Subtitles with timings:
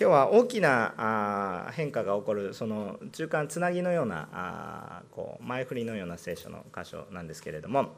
[0.00, 7.90] 今日は大きな変化が起こるその中間つなぎのようなこう前振りのような聖書の箇所なんですけれども、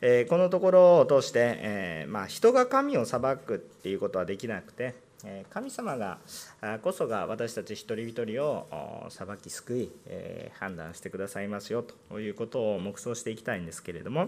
[0.00, 4.96] えこのところを通して、えま、人が神を裁くっていうことはできなくて
[5.48, 6.18] 神様が
[6.82, 9.92] こそが私たち一人一人を裁き救い、
[10.58, 14.26] 判断してくださいますよということを黙想していきたいんですけれども、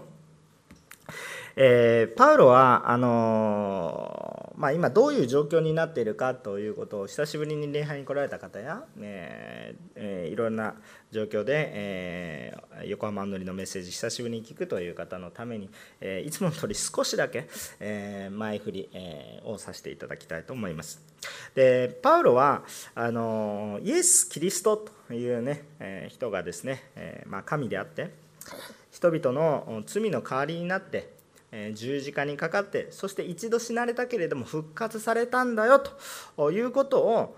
[1.55, 10.75] えーパウロはあのーまあ、今どういう状況になっているかということを久しぶりに礼拝に来られた方や、えーえーいろんな
[11.11, 17.47] 状況で、えー横浜のりのメッセージ久しぶりに聞くという方のために、えいつもの通り少しだけ、
[17.79, 21.01] え前振り、えをさせていただきたいと思います。
[21.55, 28.11] でパウロはあのイエス・キリストという、ねえ人がですね、えまあ、神であって
[28.97, 31.13] 人々の罪の代わりになって
[31.75, 35.79] 十字架にかかってそして一度死なれたけれども復活されたんだよ
[36.35, 37.37] ということを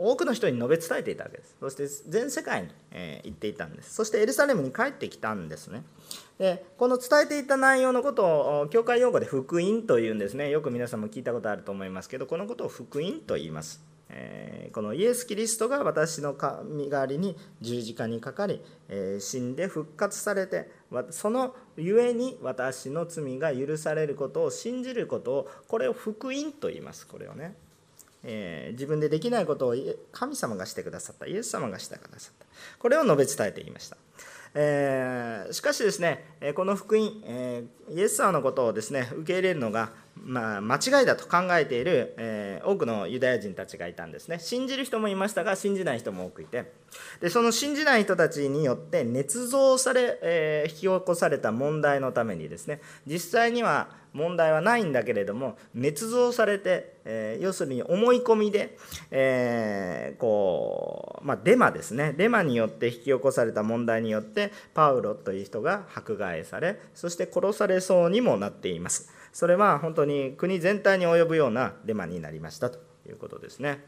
[0.00, 1.56] 多くの人に述べ伝えていたわけです。
[1.60, 3.94] そして全世界にえー言っていたんです。
[3.94, 5.82] そしてエルサレムに帰ってきたんですね。
[6.38, 8.24] でこの伝えていた内容のこと
[8.62, 10.50] を教会用語で福音というんですね。
[10.50, 13.95] よく皆さんも聞いたことあると思いますけどこのことを福音と言います。
[14.72, 18.62] このイエス・キリストが私の身代わりに十字架にかかり、
[19.18, 20.70] 死んで復活されて
[21.10, 27.06] そのゆえに私の罪が許されることを信じることをこれを福音と言います。
[27.06, 27.54] これをね、
[28.72, 29.76] 自分でできないことを
[30.12, 31.26] 神様がしてくださった。
[31.26, 32.46] イエス様がしてくださった。
[32.78, 33.96] これを述べ伝えていました。
[35.52, 39.92] しかしですね、この福音、イエス様のことをですね受け入れるのが、
[40.24, 44.38] まあ、間違いだと考えている、えー多くのユダヤ人たちがいたんですね。
[44.40, 46.72] 信じる人もいましたが信じない人も多くいて。
[47.20, 52.80] でその信じない人たちによって捏造され、えー引き起こされた問題のためにですね。
[53.06, 58.76] 実際には問題はないんだけれども捏造されて、えー要するに思い込みで、
[59.12, 62.14] えーこうまあ、デマですね。
[62.16, 69.12] デマによって引き起こされた問題によってパウロという人が迫害されそして殺されそうにもなっています。
[69.36, 73.84] それは本当に国全体に及ぶようなデマになりましたということですね。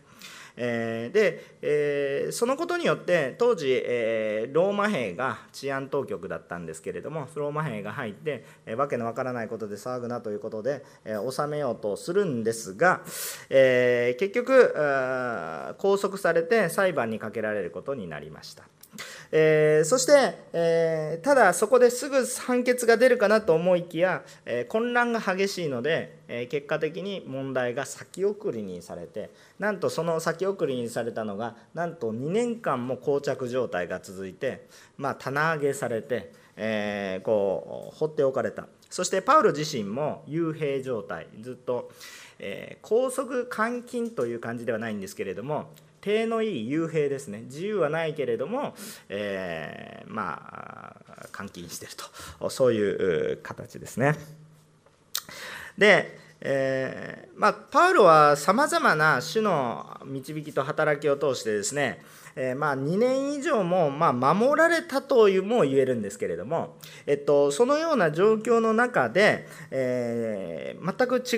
[0.58, 13.00] えで、えーそのことによって当時、えローマ兵が治安当局だったんですけれどもローマ兵が入って、えーわけのわからないことで騒ぐなということで、えー収めようとするんですが、
[13.48, 14.74] えー結局
[15.78, 18.64] 拘束されて裁判にかけられることになりました。
[19.30, 20.12] えーそして、
[20.52, 34.66] えーただそこですぐ判決が出るかなと思いきや、えー混乱が激しいので、え結果的に問題が先送りにされてなんとその先送りにされたのがなんと2年間も膠着状態が続いて、
[34.96, 38.66] まあ、棚上げされて、えこう放っておかれた。
[38.90, 41.26] そしてパウロ自身も幽閉状態。
[41.40, 41.90] ずっと、
[42.38, 45.66] えー拘束監禁という感じではないんですけれども
[46.00, 48.74] 手のいい幽閉ですね自由はないけれども、
[49.08, 50.98] えーまあ
[51.36, 51.92] 監禁してる
[52.38, 54.14] とそういうう形ですね。
[55.76, 62.02] で、えーまあ、パウロはさまざまな主の導きと働きを通してですね、
[62.40, 71.36] えーまあ、2年以上も、まあ、守られたというも言えるんですけれども、えっと、そのような状況の中で、えー全く違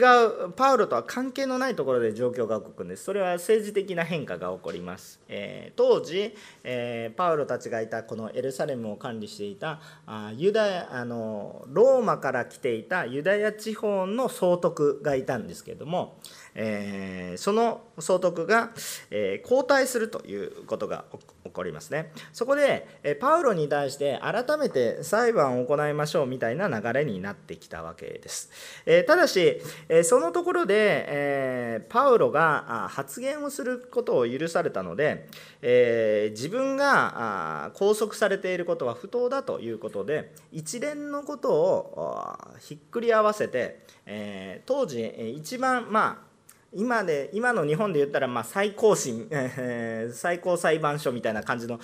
[0.49, 3.05] うパウロとは関係のないところで状況が動くんです。
[3.05, 16.19] それは政治的な変化が起こります、えー当時、えパウロたちがいたこのエルサレムを管理していたあユダヤあのローマから来ていたユダヤ地方の総督がいたんですけれども、
[16.55, 18.71] えーその総督が、
[19.11, 21.05] えー交代するということが
[21.44, 22.12] 起こりますね。
[22.33, 28.50] そこで、えパウロに対して改めて裁判を行いましょうみたいな流れになってきたわけです、
[28.87, 35.27] えただし、えそのところで、えパウロが発言をすることを許されたので、
[35.62, 45.05] え自分が拘束されていることは不当だということで一連のことをひっくり合わせて、え当時
[45.37, 46.30] 一番まあ
[46.72, 51.78] 今で今の日本で言ったらまあ最高審、えー最高裁判所みたいな感じの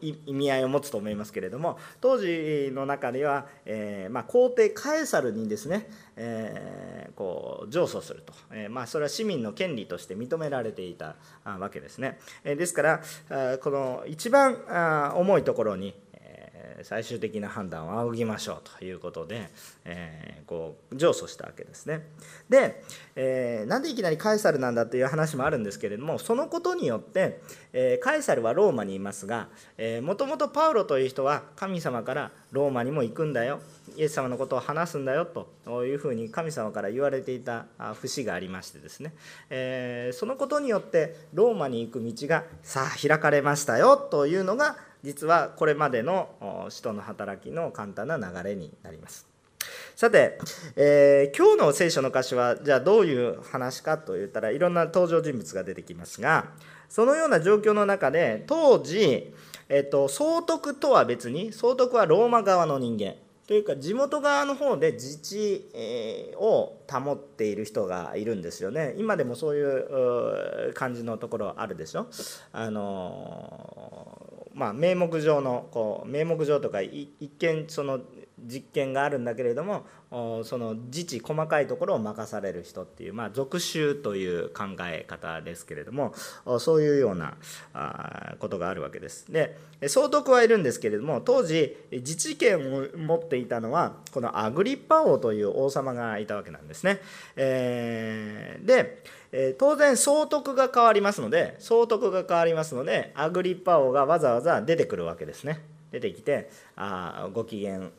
[0.00, 12.18] 意味合いを持つと思いますけれども当時の中では、えーまあ、皇帝カエサルにですね、えーこう上訴すると、えーまあ、それは市民の権利として認められていたわけですね。
[12.42, 13.02] えですから
[13.58, 15.94] この一番重いところに、
[16.84, 19.48] 最終的な判断を仰ぎましょうということで、
[19.84, 22.06] えー、こう上訴したわけですね。
[22.48, 22.82] で、
[23.16, 27.40] えー、なんでいきなりカエサルなんだという話もあるんですけれどもそのことによって、
[27.72, 29.48] えカエサルはローマにいますが
[30.02, 33.60] もともとパウロという人は神様からローマにも行くんだよ
[33.96, 35.48] イエス様のことを話すんだよと
[35.84, 39.12] いうふうに神様から言われていた節がありましてですね、
[39.50, 49.26] えー、そのことによってローマに行く道がさあ開かれましたよというのが実はこれまでの使徒の働きの簡単な流れになります。
[49.94, 50.38] さて、
[50.76, 56.46] えー、今日の聖書の箇所はじゃあどういう話かといったらいろんな登場人物が出てきますが
[56.88, 59.32] そのような状況の中で当時、
[59.68, 63.14] えーと総督とは別に総督はローマ側の人間。
[63.46, 68.94] というか地元側の方で自治を保っている人がいるんですよね。
[68.96, 69.62] 今でもそうい
[70.70, 72.06] う感じのところあるでしょ。
[72.52, 74.21] あの
[74.54, 77.08] まあ名目上のこう名目上とか一
[77.38, 78.00] 見その
[78.44, 79.84] 実験があるんだけれども
[80.44, 86.12] その自治細かいところを任される人っていう、まあ、属州という考え方ですけれども
[86.58, 87.36] そういうような
[88.38, 89.30] ことがあるわけです。
[89.32, 89.56] で
[89.88, 97.00] 総督はいるんですけれども当時自治権を持っていたのはこのアグリッパ王という王様がいたわけなんですね。
[97.36, 105.60] えー、でえ当然総督が変わりますので総督が変わりますのでアグリッパ王がわざわざ出てくるわけですね。
[105.90, 107.90] 出てきてあご機嫌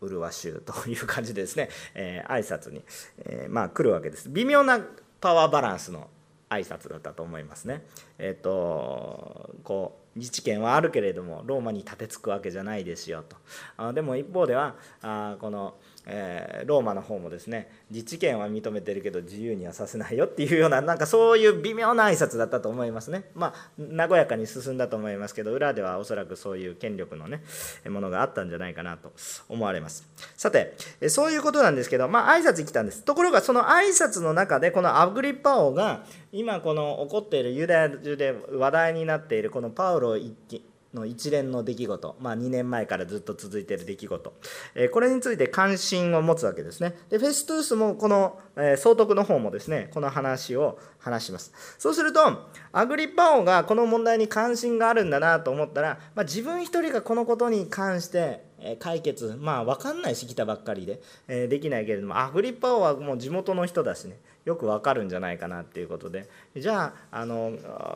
[0.00, 2.82] 麗しゅうという感じでですね、 えー、挨拶に、
[3.18, 4.28] えー、まあ来るわけです。
[4.28, 4.80] 微妙な
[5.20, 6.08] パワーバランスの
[6.50, 7.84] 挨拶だったと思いますね。
[8.18, 13.36] えっ、ー、とこう自治権はあるけれどもローマに立てつくわけじゃないですよと。
[13.76, 15.74] あでも一方ではあこの
[16.06, 23.24] えー、ローマの方もですね自治権は認めてるけど自由にはさせないよっていうようななんかそういう微妙な挨拶だったと思いますね。
[23.34, 27.42] まあ和やかに進んだと思いますけど裏ではおそらくそういう権力のね
[27.88, 29.12] ものがあったんじゃないかなと
[29.48, 30.08] 思われます。
[30.36, 30.76] さて
[31.08, 33.02] そういうことなんですけどまあ挨拶来たんです。
[33.02, 40.62] ところがその挨拶の中でこのアグリッパ王が今この起こっているユダヤ中で話題になっているこのパウロ一揆
[40.96, 44.32] の一連の出来事、まあ、2年前からずっと続いている出来事、
[44.74, 46.96] えこれについて関心を持つわけですね。
[47.10, 51.52] でフェストゥースもこの、え総督の方もですねこの話を話します。
[51.78, 58.44] そうするとアグリッパ王がこの問題に関心があるんだなと思ったら、まあ、自分一人がこのことに関して
[58.80, 67.52] 解決まあ分かんないし来たばっかりで、えできないけれどもアグリッパ王はもう地元の人だしねよくわかるんじゃないかなっていうことでじゃああの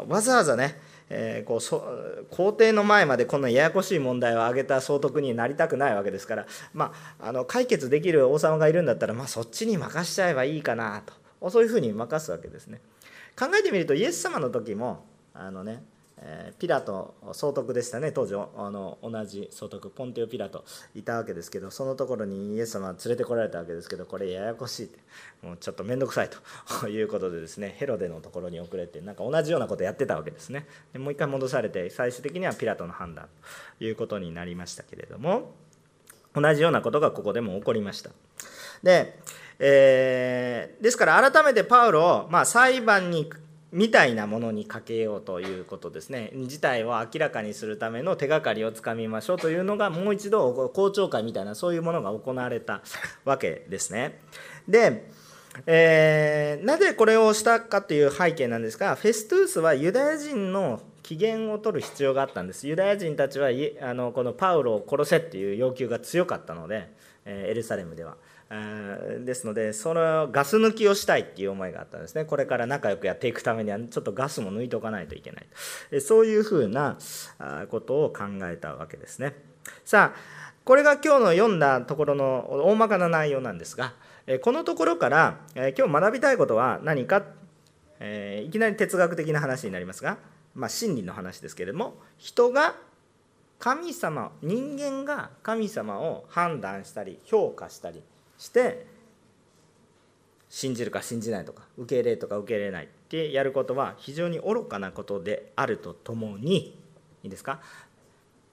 [0.09, 0.79] わざわざね
[1.13, 1.83] えー、こうそ
[2.31, 11.03] 皇帝の前までこんなややこしい問題を挙げた総督になりたくないわけですから、まあ、あの解決できる王様がいるんだったら、まあ、そっちに任しちゃえばいいかな
[11.41, 12.81] とそういうふうに任すわけですね。
[13.37, 15.05] 考えてみるとイエス様の時も
[15.35, 15.83] あのね
[16.23, 18.13] えピラト総督でしたね。
[18.13, 20.65] 当時あの同じ総督ポンテオ・ピラト。
[20.95, 24.99] いたわけですけどそのところにイエス様は連れてこられたわけですけどこれややこしいって。
[25.43, 26.89] もうちょっと面倒くさいと。
[26.89, 27.75] いうことでですね。
[27.79, 30.67] ヘロデのところに遅れてなんか同じようなことやってたわけですね。
[30.93, 33.29] でもう一回戻されて最終的にはピラトの判断
[33.79, 35.55] ということになりましたけれども
[36.35, 38.11] 同じようなことがここでも起こりました。
[38.83, 39.19] で
[39.63, 43.31] えー、ですから改めてパウロを、まあ、裁判に
[43.73, 52.83] みたいなものにかけようということですね事態を明らかにするための手がかりをつかみましょうというのがもう一度公聴会みたいなそういうものが行われた
[53.25, 54.21] わけですね。
[54.69, 55.11] で、
[55.67, 63.49] えー、なぜこれをしたかという背景なんですがフェストゥースはユダヤ人の機嫌を取る必要があったんですユダヤ人たちは
[63.83, 66.89] あのこのパウロを殺せっていう要求が強かったので
[67.25, 68.17] えエルサレムでは。
[68.51, 72.25] ですのでそのガス抜きをしたいっていう思いがあったんですね。
[72.25, 76.99] これから仲良くやっていくためにはちょっとガスも抜いておかないといけないそういうふうな
[77.71, 79.35] ことを考えたわけですね。
[79.85, 83.95] さあこれが今日の読んだところの大まかな内容なんですが
[84.43, 87.25] このところから今日学びたいことは何か
[88.01, 90.19] いきなり哲学的な話になりますが、
[90.55, 92.75] まあ、真理の話ですけれども人が
[93.59, 98.03] 神様人間が神様を判断したり評価したり
[98.41, 98.87] して
[100.49, 106.77] 信じるか信じないとか受け入れとか受け入れないってやることは非常に愚かなことであるとともに
[107.23, 107.61] いいですか？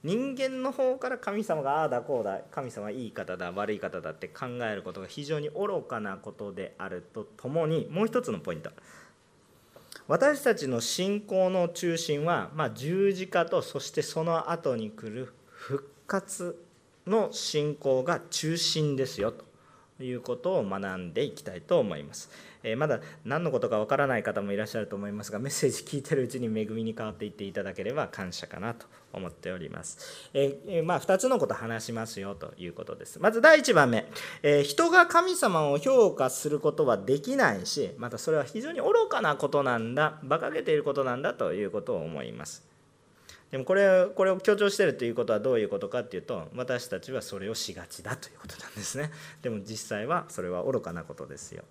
[0.04, 8.70] 人間の方から神様がああだこうだ神様いい方だ悪い方だって考えることが非常に愚かなことであるとともにもう一つのポイント。
[10.08, 16.62] 私たちの信仰の中心は、まあ、十字架とそしてその後に来る復活
[17.08, 19.47] の信仰が中心ですよと。
[20.00, 22.30] いうことを学んでいきたいと思います。
[22.64, 30.30] えまだ何のことかわからない方もいらっしゃると思いますがメッセージ聞いてるうちに恵みに変わっていっていただければ感謝かなと思っております。
[30.34, 33.20] えまあ、2つのこと話しますよということです。
[33.20, 34.06] まず第1番目、
[34.44, 42.67] え人が神様を評価することはできないしまたそれは非常に愚かなことなんだ馬鹿げていることなんだということを思います。
[43.52, 49.12] でもこれこれを強調しているということはどういうことかっていうと私たちはそれをしがちだということなんですね
[49.42, 51.64] でも実際はそれは愚かなことですよ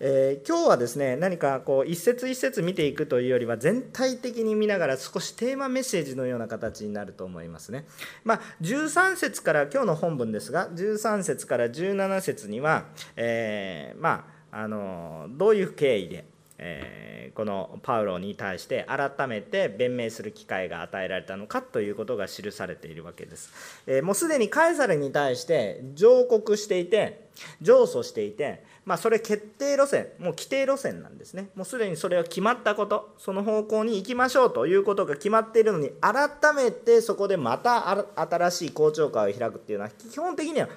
[0.00, 7.84] えー、今日はですね何かこう一節一節見ていくというよりは全体的に見ながら少しテーマメッセージのような形になると思いますね。
[8.22, 12.84] まあ、13節から今日の本文ですが13節から17節には、
[13.16, 16.24] えー、まあ、あのどういう経緯で、
[16.58, 23.50] えー、このパウロに対して改めて弁明する機会が与えられたのかということが記されているわけです。
[23.86, 27.28] えもうすでにカエサルに対して上告していて
[27.60, 31.50] 上訴していてまあ、それ決定路線、もう規定路線なんですね。
[31.54, 40.70] もうすでにそれは決まったこと、その方向に行きましょうということが決まっているのに、改めてそこでまた新しい公聴会を開くっていうのは、基本的には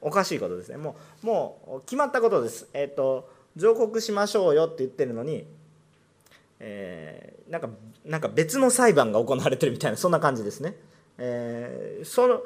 [0.00, 0.76] おかしいことですね。
[0.76, 2.68] もうもう決まったことです。
[2.74, 5.44] えっ、ー、と、上告しましょうよって言ってるのに、
[6.60, 7.68] えー、なんか
[8.04, 10.74] なんか別の裁判が行われてるみたいな、そんな感じですね。
[11.18, 12.42] えー、その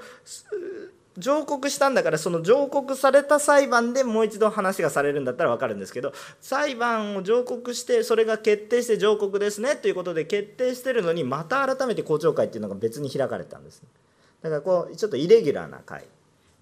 [1.18, 13.82] 上告したんだからその上告された裁判でもう一度話がされるんだったら分かるんですけど裁判を上告してそれが決定して上告ですねということで決定してるのにまた改めて公聴会っていうのが別に開かれたんです
[14.42, 16.04] だからこうちょっとイレギュラーな会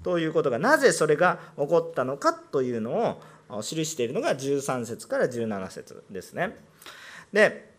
[0.05, 3.23] ということがなぜそれが起こったのかというのを
[3.63, 6.57] 記しているのが13節から17節ですね。
[7.33, 7.73] で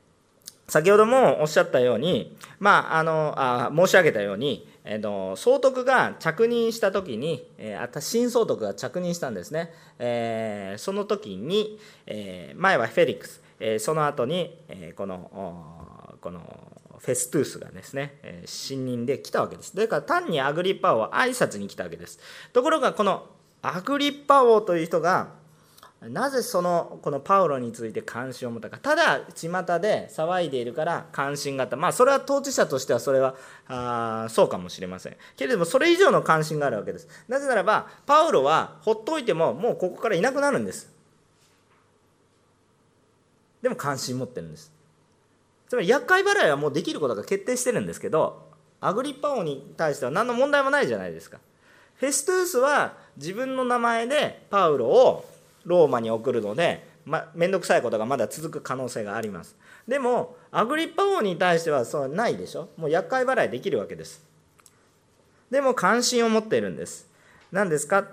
[0.67, 16.39] 先ほどもおっしゃったようにまああのあ申し上げたようにえーと、総督が着任した時に、えー、新総督が着任したんですね、えー、その時に、えー、前はフェリックス、えー、その後に、えー、このこの
[16.99, 19.75] フェストゥースがですね、えー、新任で来たわけです。
[19.75, 22.19] だから単にアグリッパ王は挨拶に来たわけです。
[22.53, 23.27] ところがこの
[23.61, 25.33] アグリッパ王という人が
[26.01, 28.77] なぜそのこのパウロについて関心を持ったか。
[28.77, 29.49] ただ巷
[29.79, 31.77] で騒いでいるから関心があった。
[31.77, 33.35] まあそれは当事者としてはそれは
[33.67, 35.17] あそうかもしれません。
[35.35, 37.07] けれどもそれ以上の関心があるわけです。
[37.27, 40.93] なぜならばパウロはほっといてももうここからいなくなるんです。
[43.63, 44.71] でも関心持ってるんです。
[45.67, 48.47] つまり厄介払いはもうできることが決定してるんですけど
[48.79, 51.39] アグリッパ王に対しては何の問題もないじゃないですか。
[51.95, 55.25] フェストゥースは自分の名前でパウロを
[55.65, 59.55] ローマに送るのでま、面倒くさいことがまだ続く可能性があります。
[59.87, 62.69] でもアグリッパ王に対してはそうないでしょ？
[62.77, 64.23] もう厄介払いできるわけです。
[65.51, 67.07] でも関心を持っているんです。
[67.51, 68.07] 何ですか？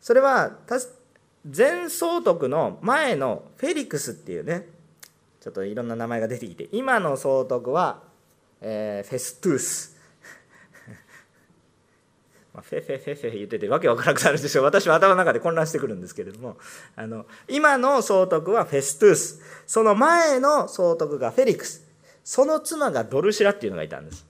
[0.00, 0.52] それは
[1.54, 4.66] 前総督の前のフェリクスっていうね
[5.40, 8.00] ちょっといろんな名前が出てきて今の総督は、
[8.62, 9.91] えー、フェストゥース。
[12.54, 14.62] まあ、フェフェフェフェ言っててわけわからなくなるんですよ。
[14.62, 16.58] 私は頭の中で混乱してくるんですけれども
[16.96, 19.42] あの今の総督はフェストゥース。
[19.66, 21.86] その前の総督がフェリクス。
[22.24, 24.26] その妻がドルシラっていうのがいたんです。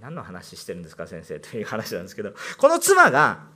[0.00, 2.32] 何の話してるんですか先生という話なんですけど。
[2.58, 3.54] この妻が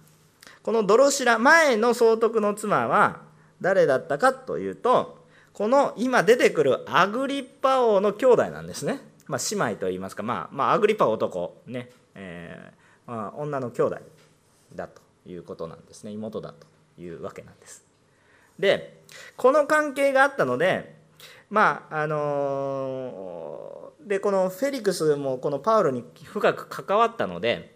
[0.63, 3.23] このドロシラ前の総督の妻は
[3.61, 13.99] 誰だったかというとこの今出てくるアグリッパ王の兄弟なんですね、まあ、姉妹といいますか、まあ、まあアグリッパ男ね、えー、女の兄弟
[14.75, 16.11] だということなんですね。
[16.13, 16.67] 妹だと
[17.01, 17.85] いうわけなんです。
[18.59, 19.03] で
[19.37, 20.97] この関係があったので
[21.49, 27.75] まああのー、でこのフェリクスもこのパウロに深く関わったので、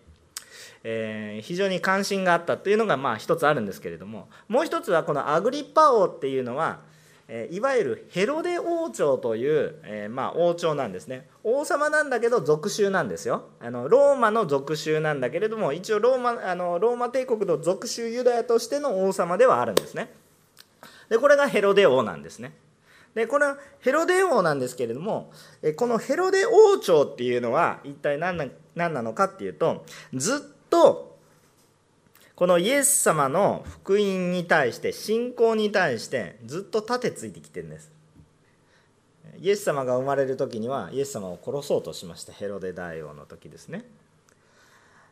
[0.85, 6.81] えー、非常に関心があったというのがまあ一つあるんですけれどももう一つはこのアグリッパ王っていうのは
[7.51, 11.29] いわゆるヘロデ王朝という、えー、まあ、王朝なんですね。
[11.43, 13.49] 王様なんだけど属州なんですよ。
[13.61, 20.13] あのローマの属州なんだけれども一応ローマあのローマ帝国の属州ユダヤとしての王様ではあるんですね。
[21.09, 22.53] でこれがヘロデ王なんですね。
[23.15, 25.31] でこれはヘロデ王なんですけれども
[25.77, 29.85] このヘロデ王朝っていうのは一体何な何なのかっていうと
[30.15, 31.12] ずっと
[32.43, 37.93] このイエス様の福音に対して信仰に対してずっと盾ついてきてるんです。
[39.39, 42.33] イエス様が生まれる時にはイエス様を殺そうとしました。
[42.33, 43.85] ヘロデ大王の時ですね。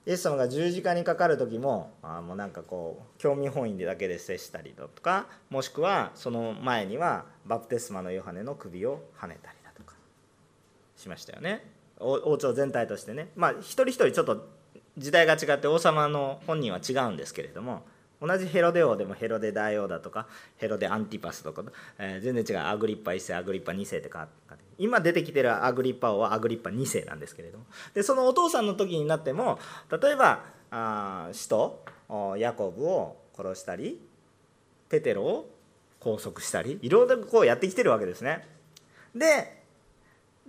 [0.06, 9.94] イエス様が十字架にかかる時もあもうなんかこう興味本位でだけで接したりだとかもしくはその前にはバプテスマのヨハネの首をはねたりだとか
[10.96, 11.64] しましたよね。
[12.00, 13.28] 王朝全体としてね。
[13.36, 14.58] まあ一人一人ちょっと
[14.98, 17.82] 時代が違って王様の本人は違うんですけれども
[18.20, 20.26] 同じヘロデ王でもヘロデ大王だとか
[20.58, 21.64] ヘロデアンティパスとか、
[21.98, 24.28] えー、全然違うアグリッパ1世アグリッパ2世ってか
[24.78, 29.58] 今出てきてるアグリッパ王はアグリッパ2世なんですけれどもでそのお父さんの時になっても
[29.90, 31.82] 例えばあ使徒
[32.38, 34.00] ヤコブを殺したり
[34.88, 35.50] ペテロを
[36.00, 38.46] 拘束したりいろいろこうやってきてるわけですね。
[39.14, 39.59] で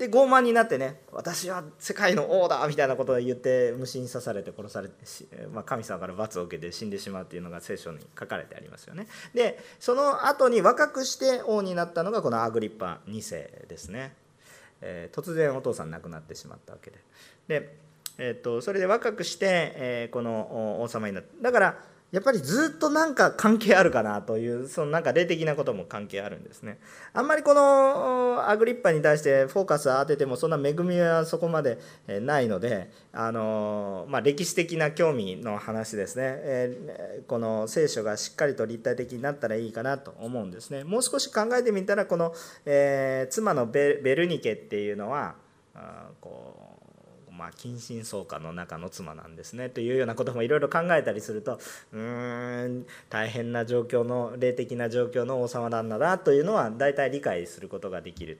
[0.01, 4.95] で傲慢になってね私は世界の王だみたいなことを言って虫に刺されて殺されて、
[5.53, 9.05] まあ、神様から罰を受けて死んでしまうっていうのが聖書に書かれてありますよね。
[9.35, 14.15] でその後に若くして王になったのがこのアグリッパ2世ですね、
[14.81, 16.97] えー、突然お父さん亡くなってしまったわけで。
[17.47, 17.77] で、
[18.17, 21.43] えーと、それで若くして、えー、この王様になった。
[21.43, 21.77] だから
[22.11, 26.77] やっぱりずっとなんか関係あるかなというそのなんか霊的なことも関係あるんですね。
[27.13, 31.79] あんまりこのアグリッパに対してフォーカスを当ててもそんな恵みはそこまで
[32.21, 40.83] ないのであの、まあ、歴史的な興味の話ですね、えこの聖書がしっかりと立体的になったらいいかなと思うんですね。
[40.83, 42.33] もう少し考えてみたらこの、
[42.65, 45.35] えー、妻のベルニケっていうのは
[46.19, 46.60] こ
[47.41, 51.59] まあ、近親相関の中の妻なんですねというようなこともいろいろ考えたりすると
[51.91, 58.37] うーん大変な状況の霊的な状況の王様なんだなというのは大体理解することができる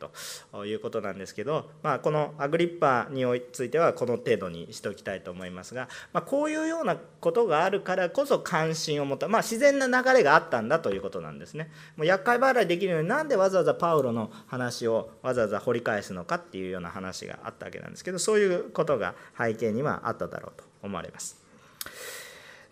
[0.51, 11.71] ということなんですけど、まあ、このアグリッパについてはこの程度にしておきたいと思いますが、まあ、こういうようなことがあるからこそ関心を持った、まあ、自然な流れがあったんだということなんですね。
[11.97, 21.37] もう厄介払いできるようになんでわざわざパウロの話をわざわざ掘り返すのかっていうような話があったわけなんですけどそういうことことが背景にはあっただろうと思われます。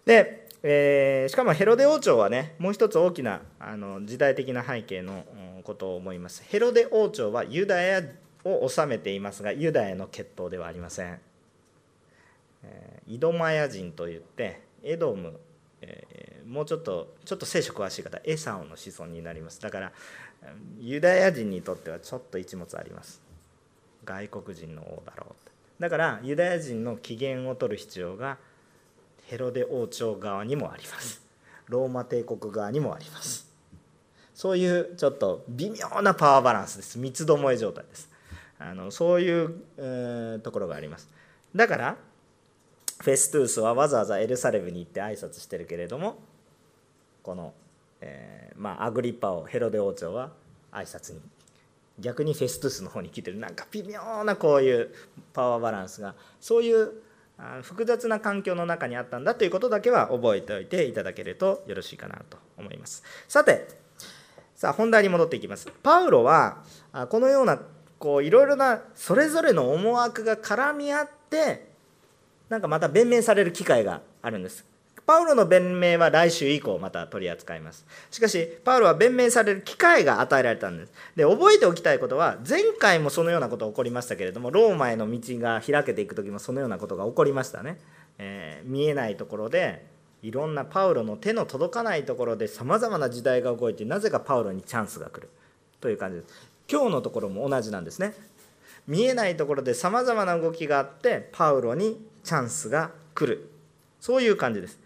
[0.05, 5.23] で、えー、しかもヘロデ王朝はねもう一つ大きなあの時代的な背景の
[5.63, 6.43] ことを思います。
[6.47, 8.03] ヘロデ王朝はユダヤ
[8.43, 11.19] を治めていますがユダヤの血統ではありません。
[12.63, 15.39] えー、イドマヤ人といってエドム、
[15.81, 19.91] えー、もうちょっとちょっと聖書詳しい方エサオの子孫になりますだから
[20.79, 23.21] ユダヤ人にとってはちょっと一物あります
[24.03, 28.37] 外国人の王だろうだからユダヤ人の機嫌を取る必要が
[29.27, 31.21] ヘロデ王朝側にもあります。
[31.67, 33.47] ローマ帝国側にもあります。
[34.33, 36.97] そういうちょっと微妙なパワーバランスです。
[36.97, 38.09] 三つどもえ状態です。
[38.57, 41.07] あのそういう、えー、ところがあります。
[41.55, 41.97] だから
[43.01, 46.19] フェストゥースはわざわざエルサレムに行って挨拶してるけれども
[47.23, 47.53] この、
[48.01, 50.31] えー、まあ、アグリッパをヘロデ王朝は
[50.71, 51.21] 挨拶に
[51.99, 54.93] 逆にフェストゥスの方に来てるなんか微妙なこういう
[55.33, 56.91] パワーバランスがそういう
[57.61, 63.03] 複雑な環境の中にあったんだということだけは覚えておいていただけるとよろしいかなと思います。
[63.27, 63.67] さて
[64.55, 65.71] さあ本題に戻っていきます。
[65.81, 66.63] パウロは
[67.09, 67.59] このような
[67.97, 71.69] こういろいろなそれぞれの思惑が絡み合って
[72.49, 74.65] なんかまた弁明される機会があるんです。
[75.09, 77.83] パウロの弁明は来週以降また取り扱います。
[78.11, 80.93] しかし、パウロは弁明される機会が与えられたんです。
[81.15, 87.79] で、覚えておきたいことは、前回もそのようなことが起こりましたけれども、ローマへの道が開けていく時もそのようなことが起こりましたね。
[88.19, 89.83] えー、見えないところで、
[90.21, 95.31] いろんなパウロの手の届かないところでさまざまな時代が動いて、なぜかパウロにチャンスが来る
[95.81, 96.33] という感じです。
[96.71, 98.13] 今日のところも同じなんですね。
[98.85, 103.49] 見えないところでさまざまな動きがあって、パウロにチャンスが来る。
[103.99, 104.78] そういう感じです。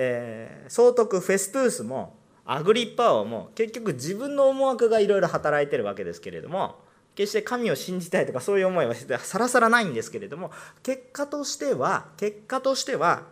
[0.00, 6.76] えー、総督フェストゥースもアグリッパ王も結局自分の思惑がいろいろ働いてるわけですけれども
[7.16, 10.52] 決して神を信じたいとかそういう思いはさらさらないんですけれども
[10.84, 13.24] 結果としては結果としては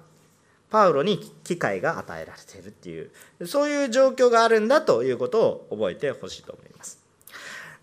[0.68, 6.98] パウロに機会が与えられているっていうそういう状況があるんだということを覚えてほしいと思います。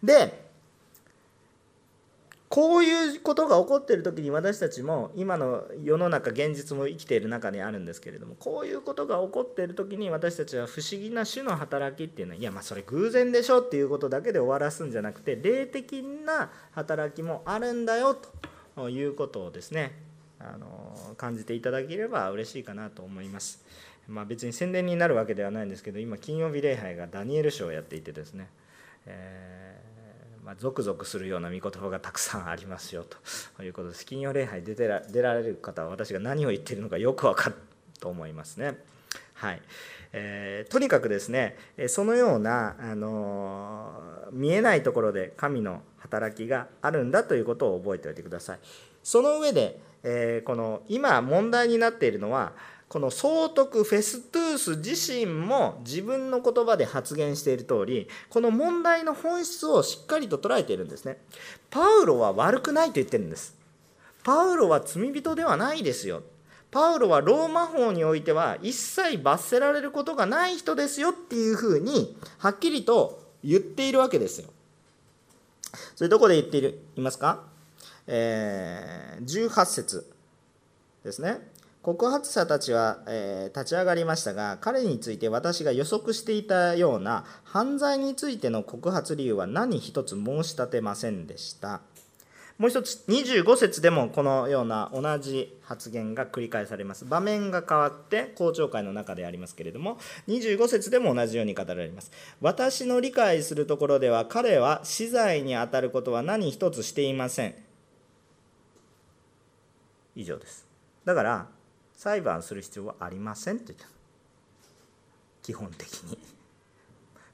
[0.03, 0.43] で
[2.53, 18.15] こういうことが起こっている時に私たちも今の世の中現実も生きている中にあるんですけれどもこういうことが起こっている時に私たちは不思議な種の働きっていうのはいやまあそれ偶然でしょっていうことだけで終わらすんじゃなくて霊的な働きもあるんだよ
[18.75, 19.91] ということをですね
[20.39, 23.65] あの感じていただければ嬉しいかなと思います。
[24.07, 28.47] まあ、別に宣伝になるわけではないんですけど今金曜日礼拝がダニエル賞をやっていてですね、
[29.07, 29.72] えー
[30.45, 33.05] まあ、ゾクゾクするような御言葉がたくさんありますよ
[33.57, 34.05] ということです。
[34.05, 37.55] 金曜礼拝出てら出られる方は私が何を言っているのかよくわかる
[37.99, 38.77] と思いますね。
[39.35, 39.61] はい
[40.11, 48.59] えー、とにかくですねそのような、あのー、見えないところで神の働きがあるんだということを覚えておいてください。
[49.01, 52.53] その上で、えー、この今問題になっているのは
[52.89, 61.17] この総督フェストゥース自身も自分の言葉で発言している通りこの問題の本質をしっかりと捉えているんですね。
[61.71, 63.57] パウロは悪くないと言ってるんです。
[64.23, 66.21] パウロは罪人ではないですよ。
[66.69, 74.49] パウロはローマ法においては一切罰せられることがない人ですよっていうふうにはっきりと言っているわけですよ。
[75.95, 77.43] それどこで言っているいますか、
[78.07, 80.13] えー、18節
[81.03, 81.39] ですね。
[81.83, 91.81] 告発者たちは、えー、立ち上がりましたが彼について私が予測していたような犯罪についての告発理由は何一つ申し立てませんでした。
[92.57, 97.03] もう一つ25節でもこのような同じ発言が繰り返されます。
[97.03, 99.97] 場面が変わって公聴会の中でありますけれども
[100.29, 102.11] 25節でも同じように語られます。
[102.39, 107.72] 私の理解するところでは彼は死罪にあたることは何一つしていません。
[110.15, 110.67] 以上です。
[111.05, 111.47] だから
[111.95, 113.87] 裁判する必要はありませんと言った
[115.41, 116.17] 基本的に。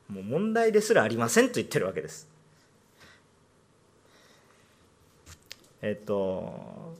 [0.09, 2.27] もう問題ですらありませんと言ってるわけです。
[5.81, 6.95] えっと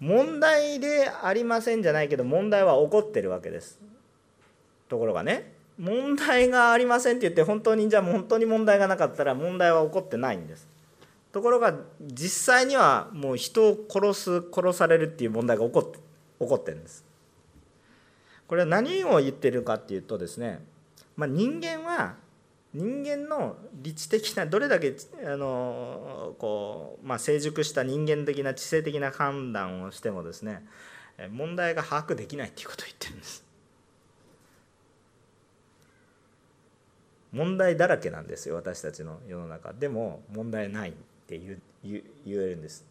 [0.00, 3.78] 問題でありませんじゃないけど問題は起こってるわけです。
[4.88, 10.66] ところがね問題がありませんって言って本当にじゃあ本当に問題がなかったら問題は起こってないんです。
[11.32, 15.98] ところが実際にはもう人を殺す殺されるっていう問題が起こって
[16.40, 17.04] 起こってるんです。
[18.48, 20.60] これは何を言ってるかっていうとですね、
[21.16, 22.16] まあ、人間は
[22.74, 30.64] 人間の理知的などれだけあのこう、まあ、成熟した人間的な知性的な判断をしてもですね
[31.30, 33.44] 問題が把握できないっていうことを言ってるんです。
[37.32, 39.72] 問題だらけなんですよ私たちの世の中。
[39.72, 40.94] でも問題ない。
[41.36, 41.38] って
[41.84, 42.84] 言えるんです。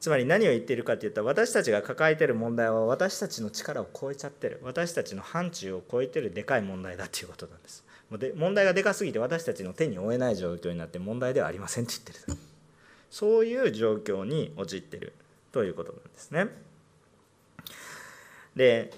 [0.00, 4.60] つまり何を言っているかというと私たちが抱えている問題は私たちの力を超えちゃってる。
[4.64, 7.84] 私たちの範疇を超えてるでかい問題だっていうことなんです。
[8.10, 12.38] で問題がでかすぎて私たちの手に負えない状況になって問題ではありませんって言ってる。
[13.10, 15.12] そういう状況に陥ってる
[15.52, 16.48] ということなんですね。
[18.56, 18.92] で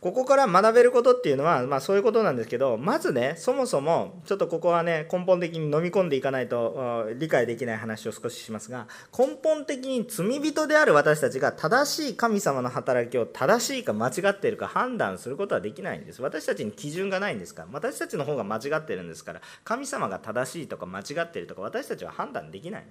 [0.00, 8.86] ここから学べることっていうのは、まあ、そういうことなんですけどまずねそもそもちょっとここはね根本的に飲み込んでいかないと理解できない話を少ししますが
[9.18, 16.20] 根本的に罪人である私たちが正しい神様の働きを正しいか間違っているか判断することはできないんです。
[16.22, 17.68] 私たちに基準がないんですから。
[17.72, 22.84] 私たちの方が間違ってるんですから神様が正しいとか間違ってるとか私たちは判断できない。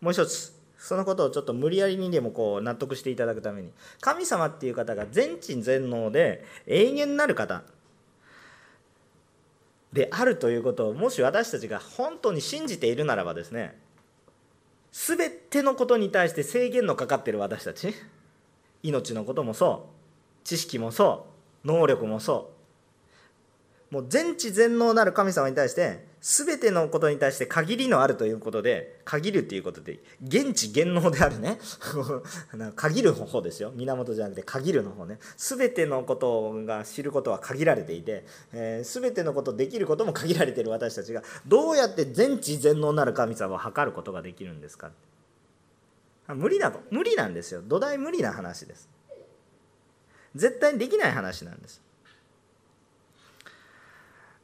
[0.00, 0.59] もう一つ。
[0.80, 3.70] そのことをちょっと無理やりにでもこう納得していただくために。
[4.00, 7.62] 神様っていう方が全知全能で永遠なる方
[9.92, 13.78] であるということをもし私たちが本当に信じているならばですね
[14.92, 17.94] 全てのことに対して制限のかかってる私たち
[18.82, 19.88] 命のこともそ
[20.42, 21.26] う知識もそ
[21.64, 22.50] う能力もそ
[23.90, 31.58] うもう全知全能なる神様に対して全てのことに対して限りのあるということで限るっていうことで現地現能であるね。
[32.76, 33.72] 限る方ですよ。
[33.74, 35.18] 源じゃなくて限るの方ね。
[35.38, 44.92] 全てのことが知ることは限られていて、えー、全てのことできることも限られている私たちがどうやって全知全能なる神様を測ることができるんですか。
[46.28, 46.80] 無理だと。
[46.90, 47.62] 無理なんですよ。
[47.66, 48.90] 土台無理な話です。
[50.34, 51.82] 絶対にできない話なんです。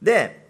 [0.01, 0.46] で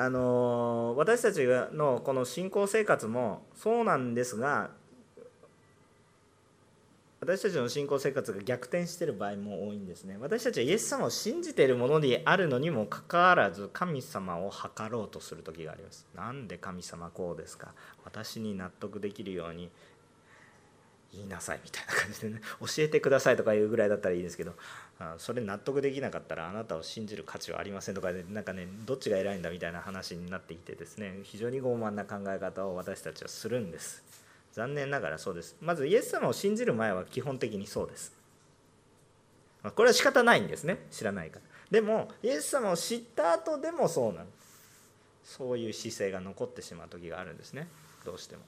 [0.00, 4.70] あの私たちのこの信仰生活もそうなんですが
[7.20, 10.16] 私たちの信仰生活が逆転している場合も多いんですね。
[10.18, 16.06] 私たちはイエス様を信じているものであるのにもかかわらず神様を測ろうとする時があります。
[16.16, 17.74] なんで神様こうですか。
[18.02, 19.68] 私に納得できるように
[21.12, 22.40] 言いなさいみたいな感じでね。
[22.60, 24.54] 教えてくださいとかいうぐらいだったらいいですけど。
[25.16, 34.04] それ納得できなかったらあなたを信じる価値はありませんとかでなんかねどっちが偉いんだみたいな話になってきてですね非常に傲慢な考え方を私たちはするんです。
[34.52, 35.56] 残念ながらそうです。
[35.60, 38.12] まずイエス様を信じる前は基本的にそうです。
[39.74, 40.78] これは仕方ないんですね。
[40.90, 41.42] 知らないから。
[41.70, 44.26] でもイエス様を知った後でもそうなん
[45.24, 47.68] そういう姿勢が残ってしまう時があるんですね。
[48.04, 48.42] どうしても。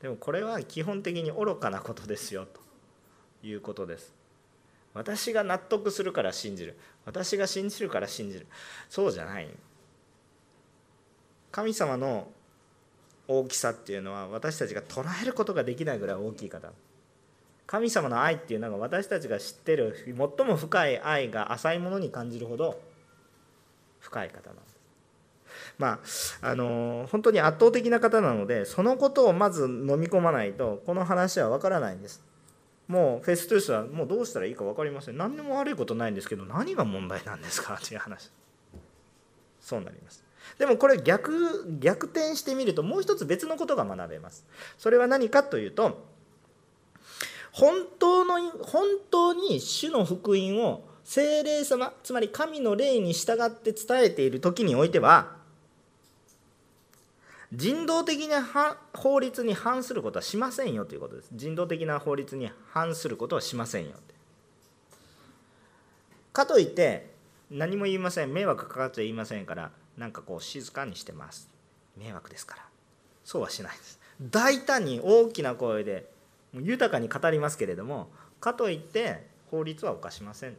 [0.00, 4.21] でもこれは基本的に愚かなことですよということです。
[4.94, 6.76] 私が納得するから信じる。
[7.04, 8.46] 私が信じるから信じる。
[8.88, 9.48] そうじゃない。
[11.50, 12.28] 神様の
[13.28, 16.70] 大きさっていうのは私たちが捉えることができないぐらい大きい方。
[17.66, 22.78] 神様の愛っていうのが私たちが知ってる最も深い愛が浅いものに感じるほど
[24.00, 24.76] 深い方なんです。
[25.78, 26.00] ま
[26.42, 32.22] ああの本当に圧倒的な方なのでそのことをまず飲み込まないとこの話は分からないんです。
[32.88, 35.16] もうフェストゥースはもうどうしたらいいか分かりません。
[35.16, 38.30] 何にも悪いことないんですけど何が問題なんですかっていう話。
[39.60, 40.24] そうなります。
[40.58, 44.44] でもこれ逆逆転してみるともう一つ別のことが学べます。
[44.76, 46.04] それは何かというと
[47.52, 55.41] 本当の本当に主の福音を精霊様つまり神の霊に従って伝えている時においては
[57.52, 58.42] 人道的な
[58.94, 61.28] 法律に反することはしませんよということです。
[61.32, 63.92] 人道的な法律に反することはしませんよ
[66.32, 67.12] かといって
[67.50, 68.32] 何も言いません。
[68.32, 71.50] 迷惑かかっちゃ言いませんからなんかこう静かにしてます。
[71.98, 72.62] 迷惑ですから。
[73.22, 74.00] そうはしないです。
[74.22, 76.10] 大胆に大きな声で
[76.54, 78.08] 豊かに語りますけれども
[78.40, 80.56] かといって法律は犯しません。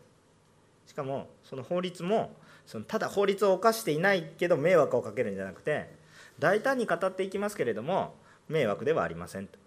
[0.85, 2.35] しかもその法律も
[2.67, 6.02] そのただ法律を犯していないけど迷惑をかけるんじゃなくて
[6.43, 8.15] 大胆に語っていきますけれども
[8.49, 9.57] 迷惑ではありませんと。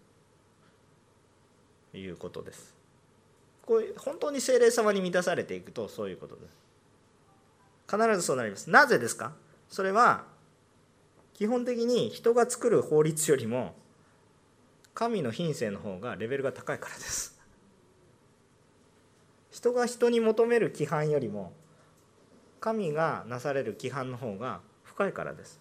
[1.97, 2.75] いうことです。
[3.65, 6.55] これ本当に精霊様に満たされていくとそういうことです。
[7.91, 8.69] 必ずそうなります。
[8.69, 9.33] なぜですか？
[9.71, 10.25] それは
[11.33, 13.75] 基本的に人が作る法律よりも
[14.93, 17.41] 神の品性の方がレベルが高いからです。
[19.51, 21.55] 人が人に求める規範よりも
[22.61, 25.59] 神がなされる規範の方が深いからです。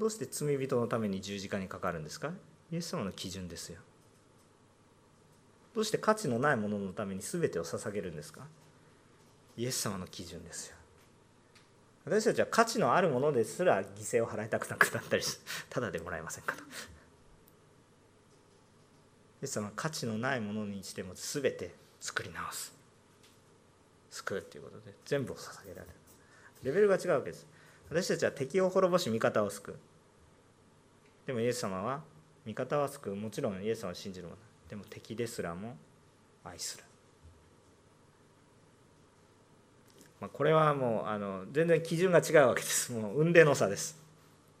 [0.00, 2.32] どうして罪人のために十字架にかかるんですか？
[2.72, 3.80] イエス様の基準ですよ。
[5.74, 8.40] どうして価値のないもののために全てを捧げるんですか？
[9.58, 10.76] イエス様の基準ですよ。
[12.06, 16.62] 私たちは価値のあるものですら犠牲を払いたくなくなったりし ただでもらえませんかと。
[16.62, 16.66] イ
[19.42, 22.72] エス様は価値のないものにしても全て作り直す。
[24.10, 25.94] 救うということで全部を捧げられる。
[26.62, 27.46] レベルが違うわけです。
[27.90, 29.78] 私たちは敵を滅ぼし味方を救う。
[31.30, 32.00] でもイエス様は
[32.44, 33.14] 味方は救う。
[33.14, 34.36] もちろんイエス様を信じるもの。
[34.68, 35.76] でも敵ですらも
[36.42, 36.82] 愛する。
[40.20, 42.90] まあ、これはもうあの全然基準が違うわけです。
[42.98, 43.96] もう運命の差です。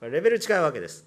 [0.00, 1.04] レベル違うわけです。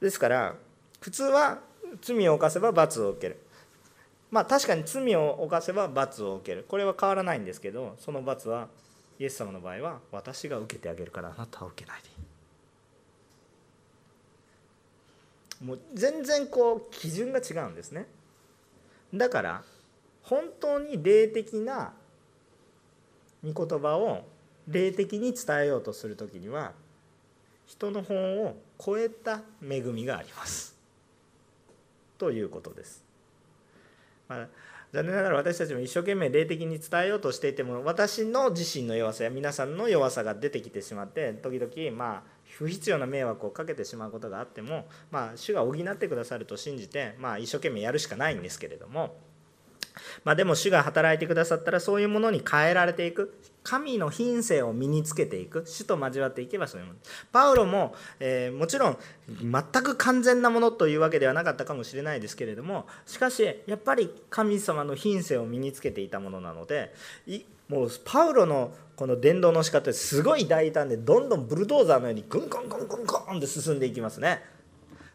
[0.00, 0.56] ですから
[1.02, 1.60] 普通は
[2.00, 3.36] 罪を犯せば罰を受ける。
[4.30, 6.64] まあ確かに罪を犯せば罰を受ける。
[6.66, 8.68] これは変わらないんですけどその罰は
[9.18, 12.14] イエス様の場合は私が受けてあげるからあなたは受けないでいい
[15.64, 18.06] もう全然こう基準が違うんですね
[19.14, 19.62] だから
[20.22, 21.94] 本当に霊的な
[23.42, 24.26] 御言葉を
[24.68, 26.72] 霊的に伝えようとする時には
[27.66, 30.76] 人の本を超えた恵みがあります
[32.18, 33.02] ということです。
[34.28, 34.48] まあ、
[34.92, 49.16] 残念ながら私たちも一生懸命霊的に伝えようとしていても私の自身の弱さや皆さんの弱さが出てきてしまって時々まあ不必要な迷惑をかけてしまうことがあっても、まあ、主が補ってくださると信じて、まあ、一生懸命やるしかないんですけれども。
[50.24, 56.98] まあ、でも主が働いてくださったらそういうものに変えられていく神の品性を身につけていく主と交わっていけばそういうもの
[57.32, 66.92] パウロも、えー、もちろん全く完全なものというわけではなかったかもしれないですけれどもしかしやっぱり神様の品性を身につけていたものなので
[67.68, 74.42] もうパウロのこの伝道の仕方すごい大胆でどんどんブルドーザーのようにグングングングングンって進んでいきますね。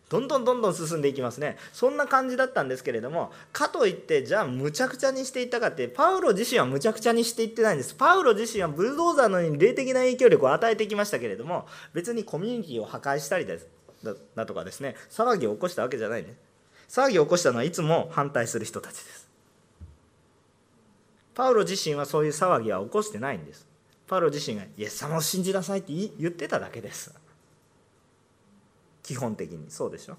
[0.09, 1.55] どんどんどんどん進んでいきますね。
[1.71, 7.93] そんな感じだったんですけれどもかといってじゃあむちゃくちゃにしていったかってパウロ自身はむちゃくちゃにしていってないんです。
[7.93, 13.67] パウロ自身はブルドーザーのように霊的な影響力を与えてきましたけれども別にコミュニティを破壊したりです
[14.35, 16.33] だとかですね騒ぎを起こしたわけじゃないね。
[16.89, 19.29] 騒ぎを起こしたのはいつも反対する人たちです。
[21.35, 23.68] パウロ自身はそういう騒ぎは起こしてないんです。
[24.09, 27.13] パウロ自身がイエス様を信じなさいって言ってただけです。
[29.03, 29.69] 基本的に。
[29.69, 30.17] そうでしょ？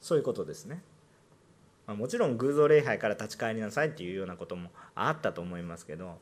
[0.00, 0.82] そういうことですね、
[1.88, 6.18] もちろん偶像礼拝から立ち返りなさいっていうようなこともあったと思いますけど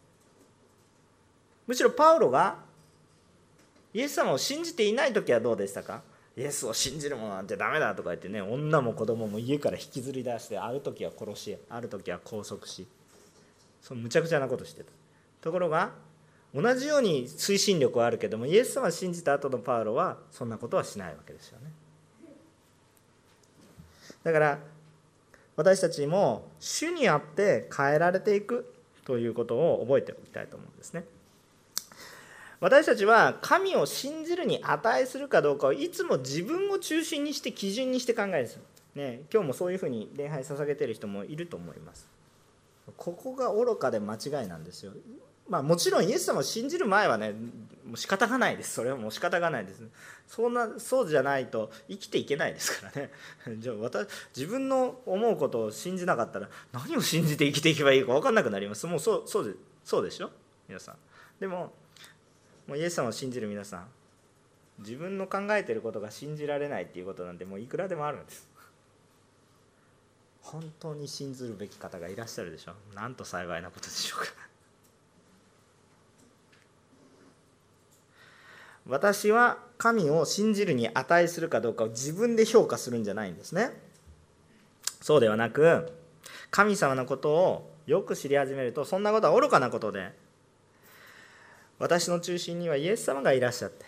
[1.66, 2.56] むしろパウロが
[3.92, 6.02] イエス様を信じていない時はどうでしたか？
[6.36, 12.86] イエスを信じるものなんてダメだとか言ってね女も子供も家から引きずり出してある時は殺しある時は拘束し
[13.84, 14.90] そうむちゃくちゃなことしてた。
[15.42, 15.90] ところが
[16.54, 21.70] 同じように推進力はあるけどもイエス様を信じた後のパウロはそんなことはしないわけですよね。
[24.22, 24.58] だから
[25.56, 28.72] 私たちも主にあって変えられていく
[29.04, 31.04] ということを覚えておきたいと思うんですね。
[32.60, 38.62] 私たちは神を信じるに値するかどうかをいつも自分を中心にして基準にして考えるんですよ、
[38.94, 42.13] ね、今日もそういうふうに礼拝捧げてる人もいると思います。
[42.96, 44.92] ここが愚かで間違いなんですよ。
[45.48, 47.32] まあ、もちろんイエス様を信じる前はね
[47.84, 48.72] もう仕方がないです。
[48.74, 49.82] それはもう仕方がないです
[50.26, 53.10] そんなそうじゃないと生きていけないですからね。
[53.60, 58.86] じゃあ私自分の思うことを信じなかったら何を信じて生きていけばいいか分かんなくなります。
[58.86, 60.30] もうそうそうでそうでしょ？
[60.66, 60.96] 皆さん。
[61.38, 61.74] でも
[62.66, 63.88] もうイエス様を信じる皆さん。
[64.78, 68.48] 自分の考えてることが信じられないっていうことなんてもういくらでもあるんです。
[70.44, 72.74] 本当に信ずるべき方がいらっしゃるでしょ？
[72.94, 74.32] なんと幸いなことでしょうか。
[78.86, 83.70] 私は神を信じるに値するかどうかを自分で評価するんじゃないんですね。
[85.00, 85.92] そうではなく
[86.50, 90.12] 神様のことをよく知り始めるとそんなことは愚かなことで
[91.78, 93.84] 私の中心にはイエス様がいらっしゃって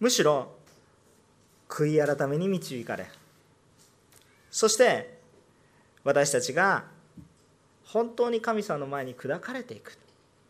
[0.00, 0.56] むしろ
[1.68, 3.08] 悔い改めに導かれ
[4.58, 5.20] そして
[6.02, 6.82] 私たちが
[7.84, 9.96] 本当に神様の前に砕かれていく。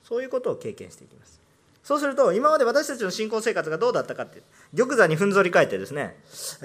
[0.03, 1.39] そういうことを経験していきます。
[1.85, 4.41] そうすると今まで私たちの信仰生活がどうだったかって
[4.77, 6.17] 玉座にふんぞり返ってですね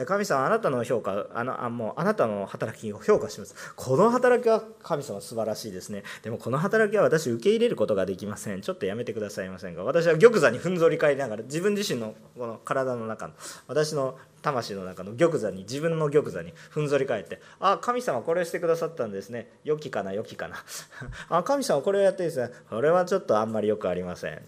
[0.05, 3.55] 神様あなたの評価あのあもうあなたの働きを評価します。
[3.75, 6.03] この働きは神様素晴らしいですね。
[6.21, 8.61] でもこの働きは私受け入れることができません。
[8.61, 13.33] ちょっとやめてくださいませんが私は玉座にふんぞり返りながら自分自身のこの体の中の
[13.67, 19.49] 私の魂の中の玉座に自分の玉座にふんぞり返ってあ神様これをしてくださったんですね。
[19.63, 20.57] 良きかな良きかな。
[21.29, 24.41] あ神様これをやってですねこれはちょっとあんまりよくありません。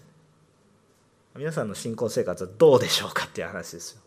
[1.36, 4.00] 皆さんの信仰生活はどうでしょうかっていう話ですよ。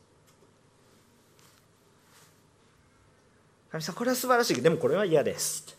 [3.71, 4.55] 神様これは素晴らしい。
[4.55, 5.77] けどでもこれは嫌です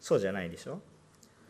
[0.00, 0.80] そうじゃないでしょ？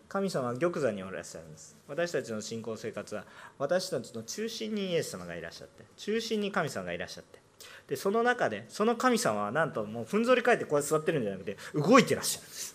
[0.08, 1.76] 神様は玉座におらっしゃるんです。
[1.88, 3.24] 私たちの信仰生活は
[3.58, 5.84] 私たちの中心にイエス様がいらっしゃって。
[5.96, 7.40] 中心に神様がいらっしゃって。
[7.88, 12.74] でその中でその神様はなんともうふんぞり返ってこうやって座ってるんじゃなくて動いてらっしゃるんです。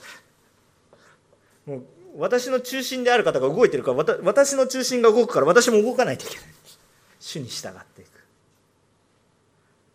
[1.66, 1.84] もう
[2.18, 6.46] 私の中心である方が動いてるから私の中心が動くから私も動かないといけない。
[7.20, 8.10] 主に従っていく。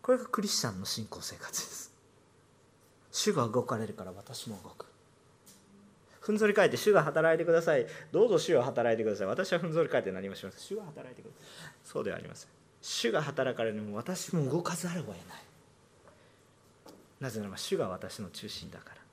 [0.01, 1.91] これがクリスチャンの信仰生活です。
[3.11, 4.85] 主が動かれるから私も動く。
[6.21, 7.85] ふんぞり返って主が働いてください。
[8.11, 9.27] どうぞ主は働いてください。
[9.27, 10.59] 私はふんぞり返って何もしません。
[10.59, 11.71] 主が働いてください。
[11.83, 12.49] そうではありません。
[12.81, 15.23] 主が働かれるのも私も動かざるを得ない。
[17.19, 19.06] なぜならば主が私の中心だから。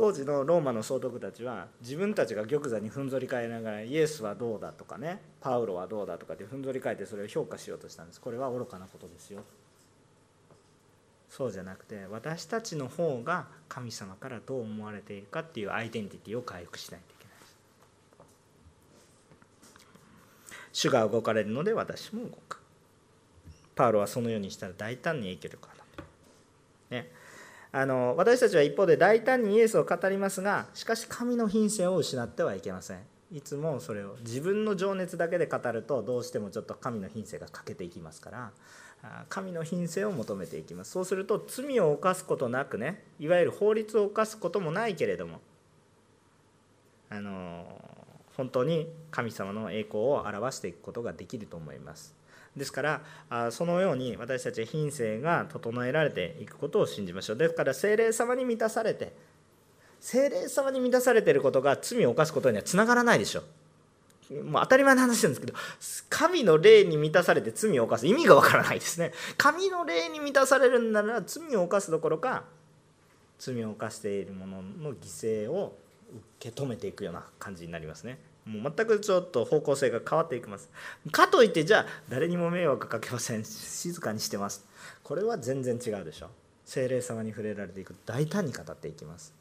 [0.00, 8.20] 当時のローマの総督たちは自分たちが玉座にふんぞり返りながらイエスはどうだとかねパウロはどうだとかってふんぞり返ってそれを評価しようとしたんです。
[8.22, 9.42] これは愚かなことですよ。
[11.28, 17.00] そうじゃなくて私たちの方が神様からどう思われているかっていうアイデンティティを回復しない。
[17.06, 18.26] といけない
[20.72, 22.58] 主が動かれるので私も動く。
[23.74, 26.06] パウロはそのようにしたら大胆に影響力を放っ
[26.88, 27.19] てね。
[27.72, 32.98] あの私たちは一方で大胆にイエスを語りますがしかし神の品性を失ってはいけません。
[33.32, 38.50] いつもそれを自分の情熱だけで語るとどうしてもちょっと神の品性が欠けていきますから
[39.28, 40.90] 神の品性を求めていきます。
[40.90, 45.40] そうすると罪を犯すことなくねいわゆる法律を犯すこともないけれども
[47.08, 47.80] あの
[48.36, 52.19] 本当に神様の栄光を表していくことができると思います。
[52.56, 57.36] ですからそのように私たち品性が整えられていくことを信じましょう。
[57.36, 59.12] ですから精霊様に満たされて
[60.00, 63.42] 精霊様に満たされていることが罪を犯すことにはつながらないでしょ
[64.30, 65.54] もう当たり前の話なんですけど
[66.08, 68.06] 神の霊に満たされて罪を犯す。
[68.06, 69.12] 意味がわからないですね。
[69.36, 72.44] 神の霊に満たされるんなら罪を犯すどころか
[73.38, 75.76] 罪を犯している者の犠牲を
[76.38, 78.18] 受け止めていくような感じになりますね。
[78.46, 80.70] もう全くちょっと方向性が変わっていきます。
[81.10, 83.44] かといってじゃあ誰にも迷惑かけません。
[83.44, 84.66] 静かにしてます。
[85.02, 86.30] これは全然違うでしょ。
[86.64, 87.94] 精霊様に触れられていく。
[88.06, 89.34] 大胆に語っていきます。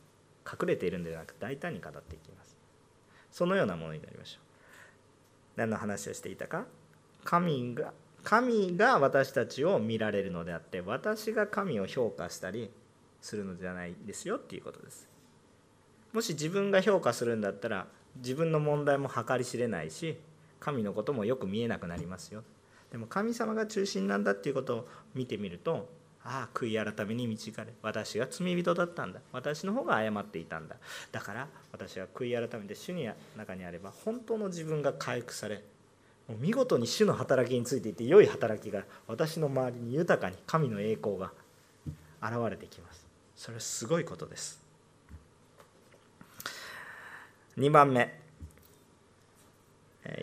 [0.46, 2.58] 隠れているんではなく大胆に語っていきます。
[3.32, 4.42] そのようなものになりましょう。
[5.56, 6.66] 何の話をしていたか。
[7.24, 12.70] 神が神が私たちを見られるのであって私が神を評価したり
[13.22, 15.08] するのではないですよっていうことです。
[16.14, 17.88] もし自分が評価するんだったら
[18.20, 20.18] 自分の問題も計り知れないし
[20.60, 22.44] 神のこともよく見えなくなりますよ。
[22.92, 25.88] でも神様が中心なんだっていうことを見てみると
[26.24, 29.22] ああ悔い改めに導かれ私が罪人だったんだ。
[29.32, 30.76] 私の方が謝っていたんだ。
[31.12, 35.64] だから私は悔い改めて主に中にあれば本当の自分が回復され
[36.28, 41.32] もう見事に主の働きについていて良い働きが私の周りに豊かに神の栄光が
[42.22, 43.06] 現れてきます。
[43.36, 44.59] それはすごいことです。
[47.60, 48.18] 2番目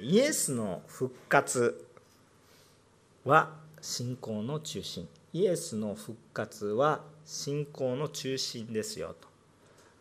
[0.01, 1.85] イエスの復活
[3.27, 3.51] は
[3.83, 9.15] 信仰の中心イエスの復活は信仰の中心ですよ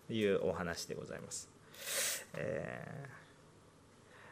[0.08, 1.50] というお話でございます。
[2.36, 3.08] えー、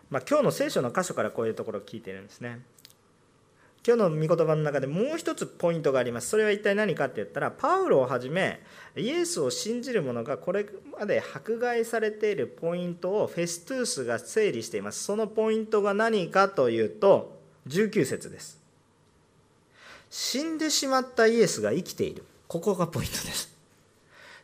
[0.10, 2.62] まあ、今日の聖書の箇所からこういうところを聞いているんですね。
[3.86, 6.30] 今日の御言葉の中でもう一つポイントがあります。
[6.30, 8.62] それは一体何かって言ったらパウロをはじめ
[8.96, 10.66] イエスを信じる者がこれ
[10.98, 15.04] まで迫害されているポイントをフェストゥースが整理しています。
[15.04, 18.58] そのポイントが何かというと19節です。
[20.10, 22.24] 死んでしまったイエスが生きている。
[22.48, 23.54] ここがポイントです。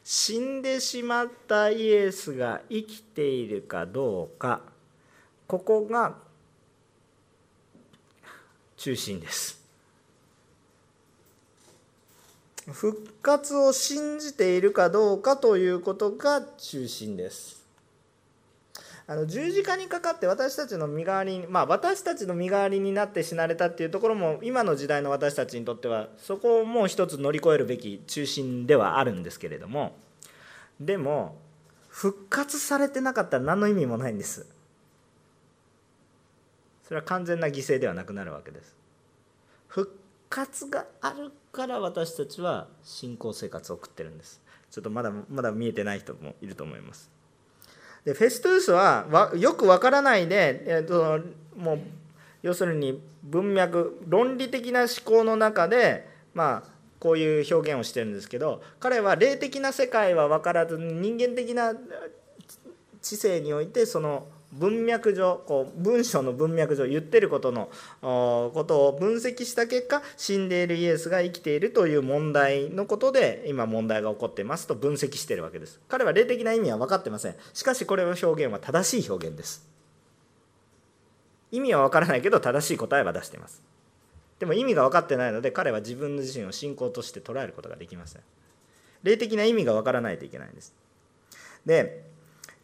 [0.04, 4.62] 死んでしまったイエスが生きているかどうか。
[5.48, 6.16] ここが
[8.80, 9.60] 中心です。
[12.72, 17.60] 復活を信じているかどうかということが中心です。
[19.06, 29.98] あの十字架にかかって私たちの身代わりにまあ私たちの身代わりになって死なれたっていうところも今の時代の私たちにとってはそこをもう一つ乗り越えるべき中心ではあるんですけれども。
[30.80, 31.36] でも
[31.90, 34.46] 復活されてなかったら何の意味もないんです。
[36.90, 38.76] それは完全な犠牲ではなくなるわけです。
[39.68, 39.96] 復
[40.28, 44.42] 活があるから私たちは信仰生活を送ってるんです。
[44.72, 47.12] ちょっとまだまだ見えてない人もいると思います。
[48.06, 51.20] でフェストゥースはよくわからないで、えーと、
[51.56, 51.80] もう
[52.42, 56.70] 要するに文脈論理的な思考の中でまあ
[57.00, 61.76] こういう表現をしてるんですけど彼は霊的な世界は分からず人間的な
[63.00, 67.70] 知性においてその文脈上こう文章の文脈上言ってることの
[68.02, 75.80] ことを分析した結果死んでいるイエスが生きているという問題のことで今問題が起こっていますと分析しているわけです。
[75.88, 77.36] 彼は霊的な意味は分かってません。
[77.54, 79.68] しかしこれの表現は正しい表現です。
[81.52, 83.62] 意味は分からないけど正しい答えは出しています。
[84.40, 88.22] でも意味が分かってないので彼は自分自身を信仰として捉えることができません。
[89.04, 90.74] 霊的な意味が分からないといけないんです。
[91.66, 92.09] で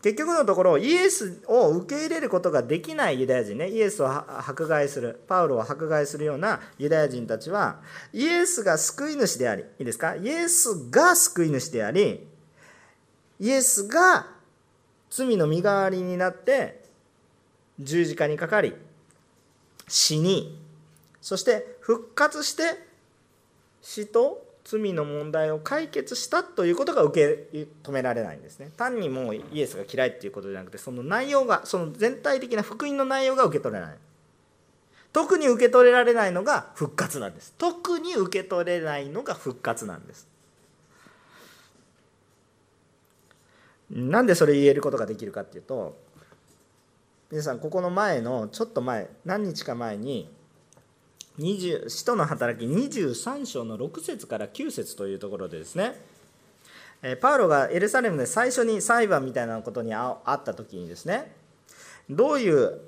[0.06, 3.70] 結局のところイエスを受け入れることができないユダヤ人ね。
[3.70, 5.20] イエスを迫害する。
[5.28, 7.82] パウロを迫害するようなユダヤ人たちは
[8.14, 10.16] イエスが救い主でありいいですか？
[10.16, 12.24] イエスが救い主であり
[13.40, 14.28] イエスが
[15.10, 16.84] 罪の身代わりになって
[17.80, 18.76] 十字架にかかり
[19.88, 20.62] 死に
[21.20, 22.64] そして復活して
[23.82, 28.72] 死と罪の問題を解決したということが受け止められないんですね。
[28.76, 33.96] 単にもうイエスが嫌いっていうことじゃなくてその内容がその全体的な福音の内容が受け取れない。
[35.14, 37.54] 特に受け取れられないのが復活なんです。
[37.58, 40.28] 特に受け取れないのが復活なんです。
[43.92, 45.96] なんでそれ言えることができるかっていうと
[47.30, 50.28] 皆さんここの前のちょっと前何日か前に
[51.40, 55.94] 20使徒の働き23章の6節から9節というところでですね。
[57.22, 61.32] パウロがエルサレムで最初に裁判みたいなことにあった時にですね。
[62.10, 62.80] どういう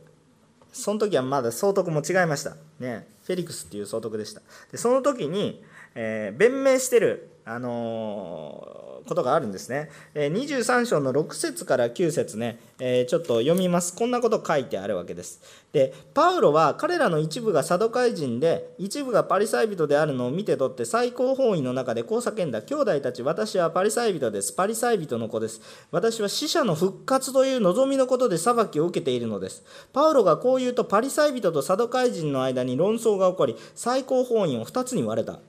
[0.71, 2.55] その時はまだ総督も違いました。
[2.79, 3.07] ね。
[3.23, 4.41] フェリクスっていう総督でした。
[4.71, 5.63] でその時に、
[5.95, 9.89] えー、弁明してるあのーことがあるんですね。
[10.13, 13.95] 23章の6節から9節ね、ちょっと読みます。
[13.95, 15.41] こんなこと書いてあるわけです。
[15.73, 22.61] で、パウロは彼らの一部がサドカイ人で、一部がパリサイ人であるのを見て取って最高法院の中でこう叫んだ。
[22.61, 24.53] 兄弟たち、私はパリサイ人です。
[24.53, 25.61] パリサイ人の子です。
[25.91, 29.63] 私は死者の復活という望みのことで裁きを受けているのです。
[29.93, 35.39] パウロがこう言うと、パリサイ人とサドカイ人の間に論争が起こり、最高法院を2つに割れた。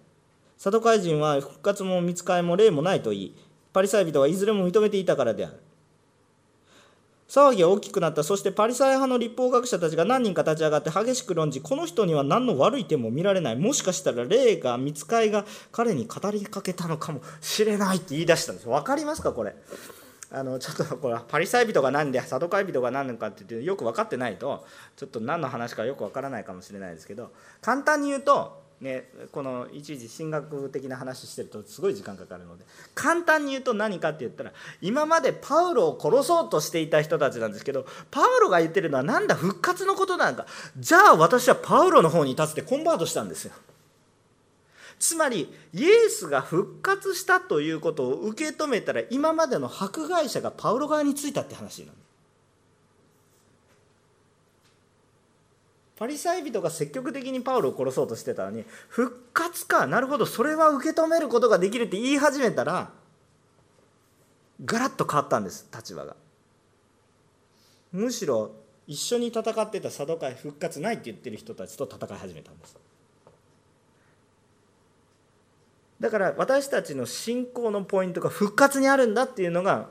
[0.56, 3.34] サドカイ人は復活も見つかりも霊もないと言い、
[3.78, 5.54] パリサイ人はいずれも認めていたからである。
[7.28, 8.24] 騒ぎが大きくなった。
[8.24, 13.56] そしてパリサイ派の立法学者たちが何人か立ち上がって激しく論じこの人には何の悪い点も見られない。
[13.56, 18.68] もしかしたら霊が見つかいが彼に語りかけたのかもしれないって言い出したんです。
[18.68, 19.54] 分かりますかこれ？
[20.32, 24.66] あのちょっとこれパリサイ人が何でサドカイ人が何のかって言ってよく分かってないと
[24.96, 27.30] ちょっと何の話かよく分からないかもしれないですけど
[27.62, 32.64] 簡単に言うとね、このいちいち神学的な話してるとすごい時間かかるので
[32.94, 40.46] 簡単に言うと何かって言ったら今までパウロを殺そうとしていた人たちなんですけどパウロが言ってるのはなんだ復活のことなんか。
[40.76, 43.52] じゃあ私はパウロの方に立つってコンバートしたんですよ。
[45.00, 52.07] つまりイエスが復活したということを受け止めたら今までの迫害者がパウロ側についたって話なんです。
[55.98, 62.90] パリサイ人が積極的にパウロを殺そうとしてたのに復活かなるほどそれは受け止めることができるって言い始めたら
[64.64, 66.14] ガラッと変わったんです立場が。
[67.92, 68.52] むしろ
[68.86, 72.76] 一緒に戦ってた佐渡会復活ないって言ってる人たちと戦い始めたんです。
[75.98, 79.88] だから私たちの信仰のポイントが復活にあるんだっていうのが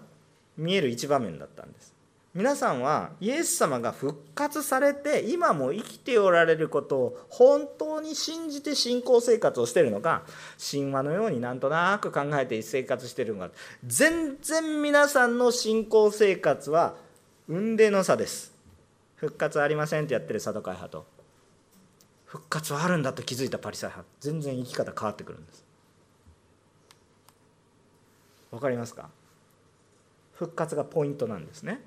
[0.58, 1.97] 見える一場面だったんです。
[2.38, 10.22] 皆さんはイエス様が復活されて今も生きておられることを本当に信じて信仰生活をしているのか
[10.60, 13.52] 神話のようになんとなく考えて生活しているのか。
[13.84, 16.94] 全然皆さんの信仰生活は
[17.48, 18.54] 雲泥の差です。
[19.16, 21.08] 復活ありませんってやってるサドカイ派と。
[22.26, 24.08] 復活はあるんだと気づいたパリサイ派。
[24.20, 25.66] 全然生き方変わってくるんです。
[28.52, 29.10] わかりますか？
[30.34, 31.82] 復活がポイントなんですね。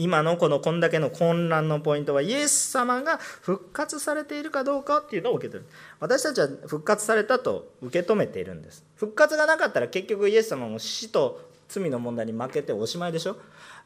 [0.00, 5.68] 今のこのこんだけの混乱のポイントはイエス様が復活されているかどうかっていうのを受け取る。
[5.98, 8.84] 私たちは復活されたと受け止めているんです。
[8.94, 13.38] 復活がなかったら結局イエス様も死と罪の問題に負けておしまいでしょ。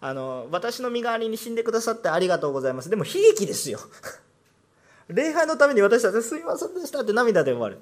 [0.02, 2.90] あの私の身代わりに死んでくださってありがとうございます。
[2.90, 3.78] でも悲劇ですよ。
[5.08, 7.78] 礼拝のために私たちはすいませんでしたって涙で終わる。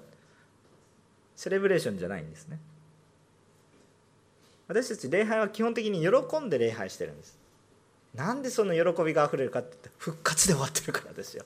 [1.34, 2.60] セレブレーションじゃないんですね。
[4.68, 7.39] 私たち礼拝は基本的に喜んで礼拝してるんです。
[8.14, 11.44] なんでその喜びがあふれるかって復活で終わってるからですよ。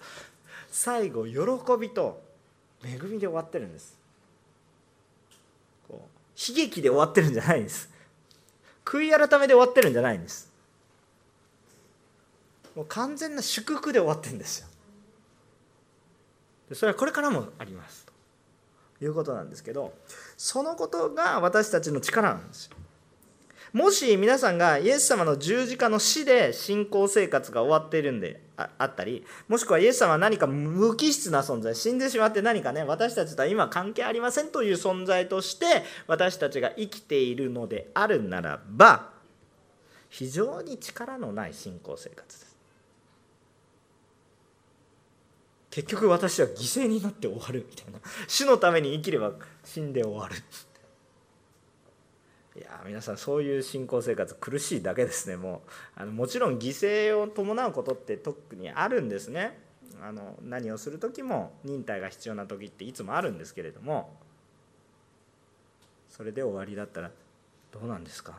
[0.71, 1.37] 最後喜
[1.79, 2.23] びと
[2.85, 3.99] 恵みで終わってるんです。
[5.89, 7.91] こう悲劇で終わってるんじゃないんです。
[8.85, 10.51] 悔い改めで終わってるんじゃないんです。
[12.75, 14.69] もう完全な祝福で終わってるんですよ。
[16.73, 18.07] それはこれからもあります
[18.99, 19.93] ということなんですけど
[20.37, 22.77] そのことが私たちの力なんですよ。
[23.75, 35.67] もし皆さんがイエス様の十字架の死で信仰生活が終わっているんであったりもしくはイエス様は何か無機質な存在死んでしまって何かね私たちとは今関係ありませんという存在として
[36.07, 39.11] 私たちが生きているのであるならば
[40.09, 42.57] 非常に力のない信仰生活です。
[45.73, 47.99] 結局私は犠牲になって終わるみたいな。
[48.29, 49.33] 死のために生きれば
[49.65, 50.37] 死んで終わる。
[52.57, 55.37] いや皆さんそういう信仰生活苦しいだけですね。
[55.37, 59.59] もうあのもちろん犠牲を伴うことって特にあるんですね。
[60.01, 64.17] あの何をする時も忍耐が必要な時っていつもあるんですけれども。
[66.09, 67.11] それで終わりだったら
[67.73, 68.35] どうなんですか？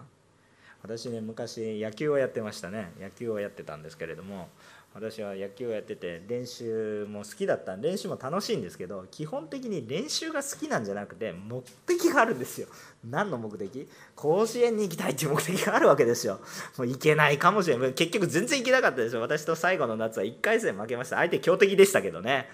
[0.82, 2.94] 私ね昔野球をやってましたね。
[3.02, 4.48] 野球をやってたんですけれども。
[4.96, 12.68] 私は野球をやってて練習も好きだった練習も楽しいんですけど基本的に練習が好きなんじゃなくて目的があるんですよ。
[13.04, 13.90] 何の目的？
[14.16, 16.40] 甲子園に行きたいっていう目的があるわけですよ。
[16.78, 19.22] もう行けないかもしれない結局全然行けなかったですよ。
[19.22, 21.18] 私と最後の夏は1回戦負けました。
[21.18, 22.48] 相手強敵でしたけどね。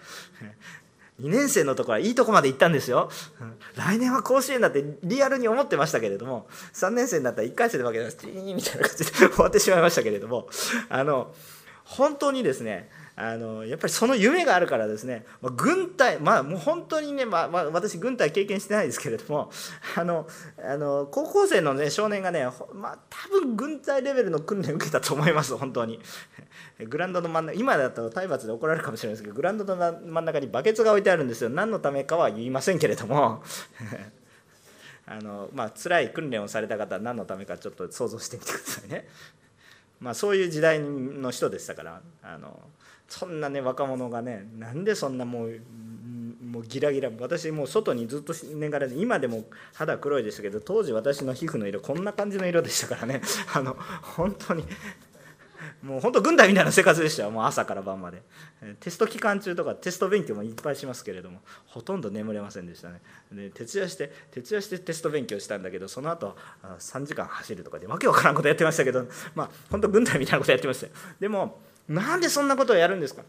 [1.21, 3.11] 2年生のところはいいとこまで行ったんですよ。
[3.75, 8.33] 来年は甲子園だってリアルに思ってましたけれども3年生になったら1回戦で負けましたみ
[8.63, 10.49] たいな感じで終わってしまいましたけれども。
[10.89, 11.31] あの
[11.91, 19.51] 本当にですねあのやっぱりその夢があるからですね、まあ、軍隊まあもう本当にね、まあ、まあ、私軍隊経験してないですけれども
[19.97, 20.25] あの
[20.63, 25.99] あの高校生の、ね、少年がね、まあ、多分軍隊レベルの訓練を受けたと思います本当に。
[26.87, 31.49] グラウンドの真ん中今だと体罰で怒られるかもしれないですけどグラウンドの真ん中にバケツが置いてあるんですよ。
[31.49, 33.43] 何のためかは言いませんけれども。
[35.05, 39.07] あのまあ辛い訓練をされた方は何のためかちょっと想像してみてくださいね。
[40.01, 42.59] まあ、そういう時代の人でしたからあの
[43.07, 45.61] そんなね若者がねなんでそんなもう
[46.43, 53.21] もうギラギラ私もう外にずっと寝がらで今でも肌黒いですけど当時私の皮膚の色こんな感じの色でしたからね。
[53.53, 54.65] あの本当に
[55.83, 57.31] もう本当軍隊みたいな生活でしたよ。
[57.31, 58.21] もう朝から晩まで。
[58.79, 63.01] テスト期間中とかテスト勉強もいっぱいしますけれどもほとんど眠れませんでしたね。
[63.31, 66.37] で徹夜して徹夜してテスト勉強したんだけどその後
[66.77, 70.93] 3時間走るとかでわけわからんことやってましたけどまあ本当軍隊みたいなことやってましたよ。
[71.19, 71.59] でも
[71.89, 73.23] なんでそんなことをやるんですか。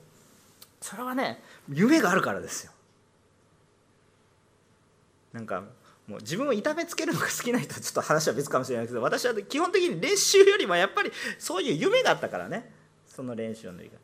[0.81, 2.73] それはね夢があるからですよ。
[5.33, 5.65] なんか
[6.13, 12.71] もう自分を痛めつけるのが好きな人はちょっと話は別かもしれないけど私は基本的に練習よりもやっぱりそういう夢があったからね。
[13.07, 13.99] その練習の時間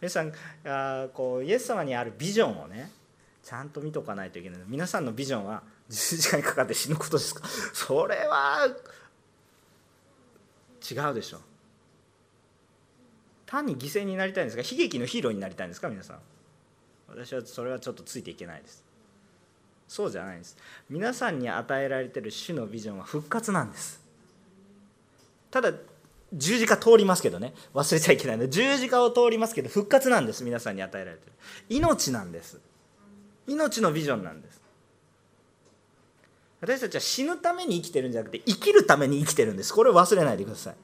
[0.00, 0.32] 皆さん
[0.64, 2.90] あこうイエス様にあるビジョンをね
[3.42, 7.46] ちゃんと見とかないといけない皆さんのビジョンは十字架にかかって死ぬことですか？
[7.72, 8.68] それは
[10.90, 11.40] 違うでしょ。
[13.46, 15.88] 単に犠牲になりたいんですか悲劇のヒーローになりたいんですか？
[15.88, 16.18] 皆さん。
[17.08, 18.84] 私はそれはちょっとついていけないです。
[19.88, 20.56] そうじゃないんです。
[20.90, 24.00] 皆さんに与えられてる主のビジョンは復活なんです。
[25.50, 25.72] ただ
[26.32, 27.54] 十字架通りますけどね。
[27.74, 28.44] 忘れちゃいけないの。
[28.44, 30.42] で十字架を通りますけど復活なんです。
[30.42, 31.32] 皆さんに与えられてる。
[31.68, 32.58] 命なんです。
[33.46, 34.60] 命のビジョンなんです。
[36.60, 39.72] 私たちは死ぬために生きてるんじゃなくて生きるために生きてるんです。
[39.72, 40.74] これを忘れないでください。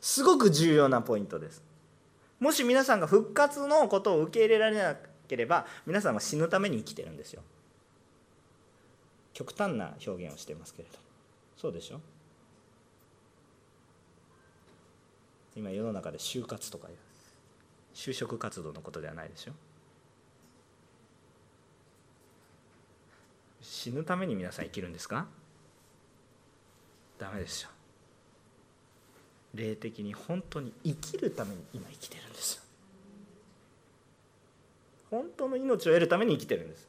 [0.00, 1.62] すごく重要なポイントです。
[2.40, 4.96] もし皆さんが復活のことを受け入れられな
[5.28, 7.42] ければ皆さんは死ぬために生きてるんですよ。
[9.38, 10.98] 極端な表現をしてますけれど
[11.56, 12.00] そうでしょ？
[15.54, 16.88] 今世の中で就活とか
[17.94, 19.52] 就職活動のことではないでしょ？
[23.62, 25.28] 死ぬために皆さん生きるんですか？
[27.20, 27.68] ダメですよ
[29.54, 32.62] 霊的に本当に生きるために今生きてるんですよ。
[35.12, 36.87] 本当の命を得るために生きてるんです。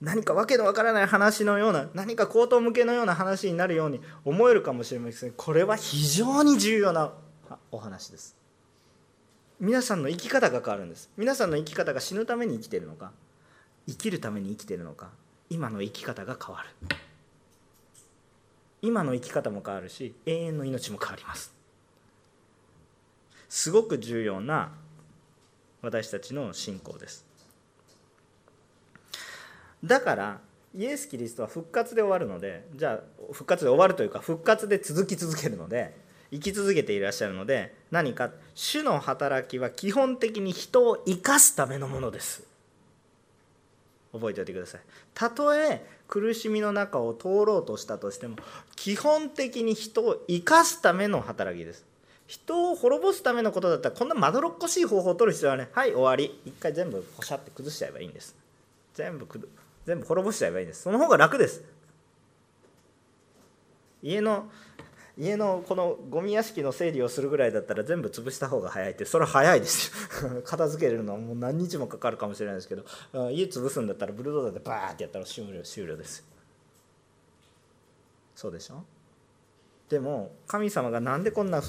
[0.00, 5.32] 何かわけのわからない話のような何か口頭向けのような話になるように思えるかもしれません。
[5.32, 7.12] これは非常に重要な
[7.70, 8.36] お話です。
[9.58, 11.10] 皆さんの生き方が変わるんです。
[11.18, 13.12] 皆さんの生き方が死ぬために生きてるのか
[13.86, 15.10] 生きるために生きてるのか
[15.50, 16.96] 今の生き方が変わる。
[18.82, 21.52] 今の生き方も変わるし永遠の命も変わります。
[23.50, 24.72] すごく重要な
[25.82, 27.29] 私たちの信仰です。
[29.84, 30.40] だから
[30.76, 35.94] イエス・キリストは復活で終わるのでじゃあ復活で終わるというか復活で続き続けるので
[36.30, 42.44] 生き続けていらっしゃるので何か主の働きは基本的に人を生かすためのものです。
[44.12, 44.80] 覚えておいてください。
[45.14, 48.36] たとえ苦しみの中を通ろうとしたとしても
[48.76, 51.84] 基本的に人を生かすための働きです。
[52.26, 56.40] 人を滅ぼすためのことだったらこんなまどろっこしい方法を取る必要はねはい終わり。
[56.44, 58.36] 一回全部ポシャって崩しちゃえばいいんです。
[58.94, 59.26] 全部
[59.90, 60.82] 全部滅ぼしちゃえばいいんです。
[60.82, 61.64] その方が楽です。
[64.04, 64.48] 家の
[65.18, 69.90] 家のこのゴミ屋敷の整理をするぐらいだったら全部潰した方が早いってそれは早いです
[70.24, 70.42] よ。
[70.46, 72.84] 片付けるのはもう何日もかかるかもしれないですけど
[73.32, 76.24] 家潰すんだったらブルドーザーでバーってやったら終了終了です。
[78.36, 78.84] そうでしょ？
[79.88, 81.60] でも神様が何でこんな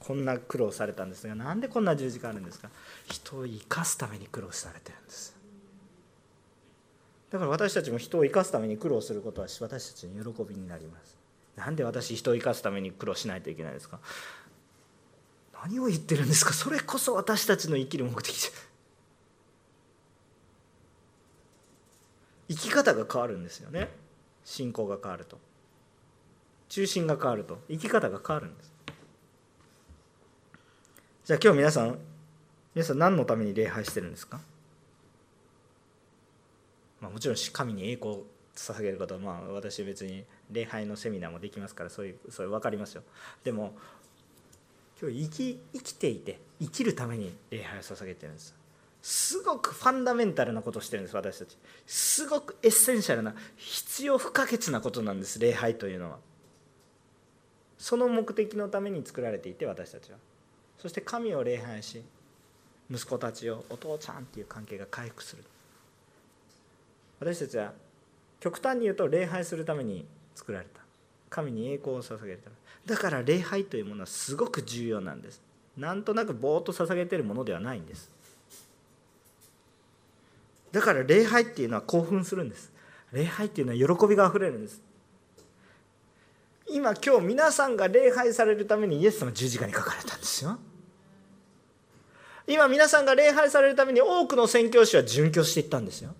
[0.00, 2.68] こんな苦労されたんですが何でこんな十字架あるんですか？
[3.06, 5.31] 人を生かすために苦労されてるんです。
[7.32, 11.16] だから私たちも人を生かすために苦労することは私たちの喜びになります。
[11.56, 13.98] なんで私人を生かすために苦労しないといけないですか？
[15.64, 16.52] 何を言ってるんですか？
[16.52, 18.50] それこそ私たちの生きる目的じゃ。
[22.48, 23.88] 生き方が変わるんですよね。
[24.44, 25.38] 信仰が変わると。
[26.68, 27.58] 中心が変わると。
[27.68, 28.72] 生き方が変わるんです。
[31.24, 31.98] じゃあ今日皆さん
[32.74, 34.40] 皆さん何のために礼拝してるんですか、
[37.02, 43.02] まあ、もちろん神に栄光を捧げることはまあ私別に礼拝のセミナーもできますからそういうそれ分かりますよ。
[43.42, 43.74] でも
[45.00, 48.54] 今日生き生きていて生きるために礼拝を捧げてるんです。
[49.02, 51.56] すごくファンダメンタルなことをしてるんです私たち。
[51.86, 56.18] すごくエッセンシャルな必要不可欠なことなんです礼拝というのは。
[57.78, 60.18] その目的のために作られていて私たちは。
[60.78, 62.02] そして神を礼拝し
[62.88, 65.42] 息子たちをお父ちゃんっていう関係が回復する。
[67.22, 67.72] 私たちは
[68.40, 70.04] 極端に言うと礼拝するために
[70.34, 70.80] 作られた。
[71.30, 72.56] 神に栄光を捧げるため。
[72.84, 75.40] だから礼拝というものはすごく重要なんです。
[75.76, 78.10] なんとなくぼーっと捧げてるものではないんです。
[80.72, 82.72] だから礼拝っていうのは興奮するんです。
[83.12, 84.82] 礼拝っていうのは喜びがあふれるんです。
[86.68, 90.58] 今今日皆さんが礼拝されるためにイエス様十字架に書かれたんですよ。
[92.48, 96.16] 今皆さんが礼拝されるために多くの宣教師は殉教していったんですよ。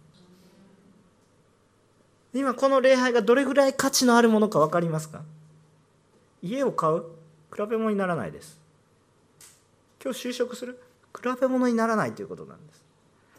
[2.35, 5.23] 今この礼拝がどれぐらい価値のあるものか分かりますか？
[6.43, 7.03] 家を買う？
[7.55, 8.59] 比べ物にならないです。
[10.03, 10.81] 今日就職する？
[11.15, 12.83] 比べ物にならないということなんです。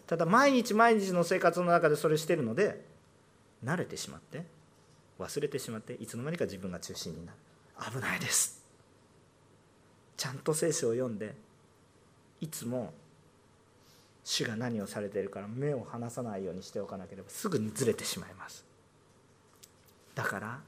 [0.06, 2.86] ただ毎日毎日の生活の中でそれしてるので
[3.66, 4.44] 慣れてしまって
[5.20, 7.38] 忘れてしまっていつの間にか自分が中心になる。
[7.92, 8.64] 危ないです。
[10.18, 11.34] ちゃんと聖書を読んで
[12.42, 12.94] いつも
[14.24, 18.64] 主が何をされているから目を離さないようにしておかなければすぐにずれてしまいます。
[20.16, 20.60] だから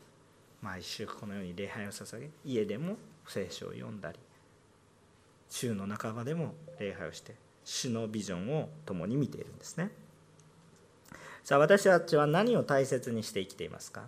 [0.61, 4.19] 毎週このように礼拝を捧げ家でも聖書を読んだり
[5.49, 9.89] 週の半ばでも礼拝をして主のビジョンを共に見ているんですね。
[11.43, 14.03] さあ私たちは何を大切にして生きていますか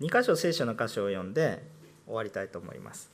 [0.00, 1.62] ？2箇所聖書の箇所を読んで
[2.06, 3.10] 終わりたいと思います。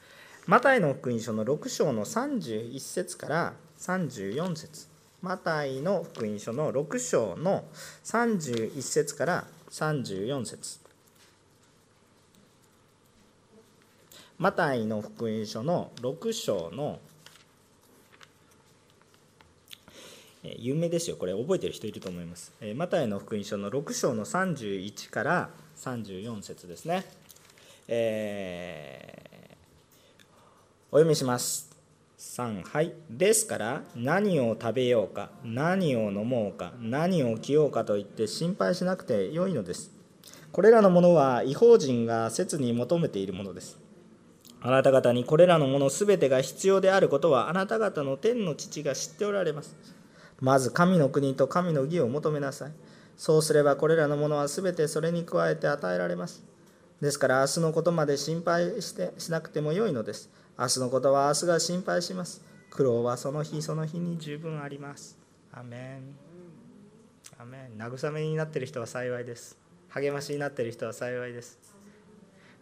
[0.46, 4.86] マタイの福音書の6章の31節から34節。
[5.22, 7.64] マタイの福音書の6章の
[8.04, 10.79] 31節から34節。
[14.40, 16.98] マタイの福音書の6章の
[20.42, 21.16] 有名ですよ。
[21.16, 22.54] これ覚えてる人いると思います。
[22.74, 27.04] マタイの福音書の6章の31から34節ですね、
[27.86, 29.54] えー、
[30.90, 31.68] お読みします。
[32.18, 39.90] 3はいですから何を食べようか何を飲もうか何を着ようかといって心配しなくてよいのです。
[40.50, 43.79] これらのものは違法人が切に求めているものです。
[44.62, 49.74] あなた方にこれらのものすべてが必要であることはあなた方の天の父が知っておられます。
[50.40, 52.72] まず神の国と神の義を求めなさい。
[53.16, 56.42] そうすればこれらのものはすべてそれに加えて与えられます。
[57.00, 60.30] ですから明日のことまで心配してしなくてもよいのです。
[60.58, 62.42] 明日のことは明日が心配します。
[62.70, 65.18] 苦労はその日その日に十分あります。
[65.52, 66.16] アメン。
[67.38, 67.78] アメン。
[67.78, 69.58] 慰めになっている人は幸いです。
[69.88, 71.69] 励ましになっている人は幸いです。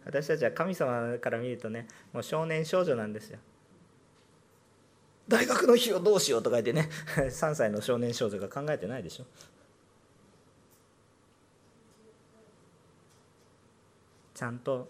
[0.05, 3.39] 私たちは神様から見るとねもう少年少女なんですよ。
[5.27, 6.89] 大学の日をどうしようとか言ってね。
[7.29, 9.25] 3歳の少年少女が考えてないでしょ。
[14.33, 14.87] ちゃんと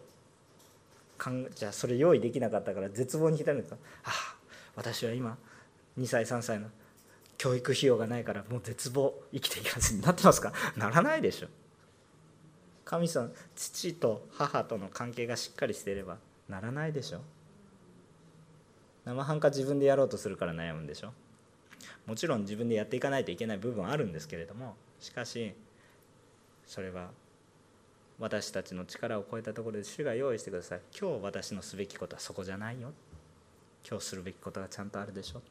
[1.18, 3.78] かんじゃあそれ用意できなかったから絶望に浸るんですか。
[4.06, 4.36] ああ
[4.76, 5.38] 私は今
[5.98, 6.70] 2歳3歳の
[7.38, 10.54] 教育費用がないからもう絶望生きていかずになってますか？
[10.78, 11.48] ならないでしょ
[12.90, 16.18] 神様父と母との関係がしっかりしていれば
[16.50, 17.22] ならないでしょ。
[19.06, 21.14] 生半可自分でやろうとするから悩むんでしょ。
[22.08, 25.54] もちろん自分でやっていかないといけない部分はあるんですけれどもしかし
[26.66, 27.12] それは
[28.18, 30.82] 私たちの力を超えたところで主が用意してください。
[31.00, 32.92] 今日私のすべきことはそこじゃないよ。
[33.88, 35.44] 今日するべきことがちゃんとあるでしょ。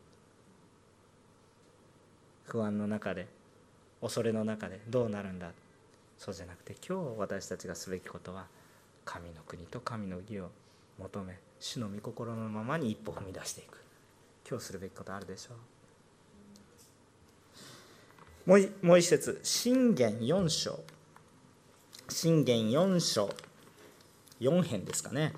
[2.46, 3.28] 不安の中で
[4.00, 5.52] 恐れの中でどうなるんだ。
[6.18, 8.46] そうじゃなくて今日私たちがすべきことは
[9.04, 10.50] 神の国と神の義を
[10.98, 13.82] 求め主の御心のままに一歩踏み出していく。
[14.48, 15.54] 今日するべきことあるでしょ
[18.46, 18.50] う。
[18.50, 20.80] もうもう一節信玄4章。
[22.08, 23.30] 信玄4章。
[24.40, 25.32] 4編ですかね。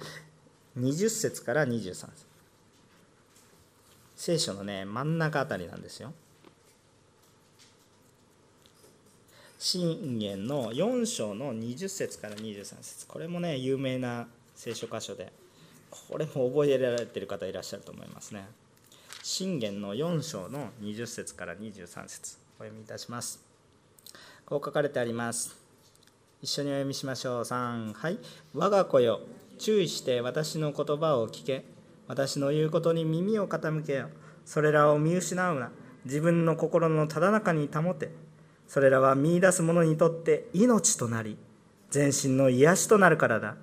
[0.78, 2.09] 20節から23節。
[4.16, 6.12] 聖書のね真ん中あたりなんですよ。
[9.62, 13.06] 信玄の4章の20節から23節。
[13.06, 15.30] これもね有名な聖書箇所で
[15.90, 18.48] これも覚えられてる方いらっしゃると思いますね。
[19.22, 22.38] 信玄の4章の20節から23節。
[22.58, 23.44] お読みいたします。
[24.46, 25.54] こう書かれてあります。
[26.40, 27.42] 一緒にお読みしましょう。
[27.42, 28.18] 3はい。
[28.54, 29.20] 我が子よ
[29.58, 31.66] 注意して私の言葉を聞け。
[32.08, 34.08] 私の言うことに耳を傾けよ。
[34.46, 35.70] それらを見失うな。
[36.06, 38.08] 自分の心のただ中に保て。
[38.70, 41.36] それらは見いだす者にとって命となり
[41.90, 43.56] 全身の癒しとなるからだ。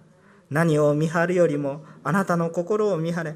[0.50, 3.36] 何を見張るよりもあなたの心を見張れ。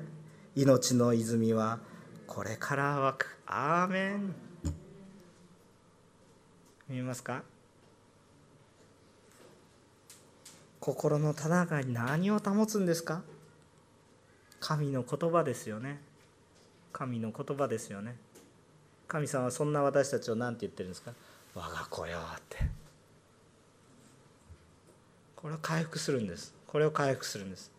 [0.53, 1.79] 命の泉は
[2.27, 3.37] これから湧く。
[3.45, 4.35] アーメン。
[6.89, 7.41] 見えますか？
[10.81, 13.21] 心のただ中に何を保つんですか？
[14.59, 16.01] 神の言葉ですよね。
[16.91, 18.17] 神の言葉ですよね。
[19.07, 21.13] 神様はそんな私たちを何て言ってるんですか？
[21.53, 22.57] 我が子よって。
[25.35, 26.53] これを回復するんです。
[26.67, 27.71] これを回復するんです。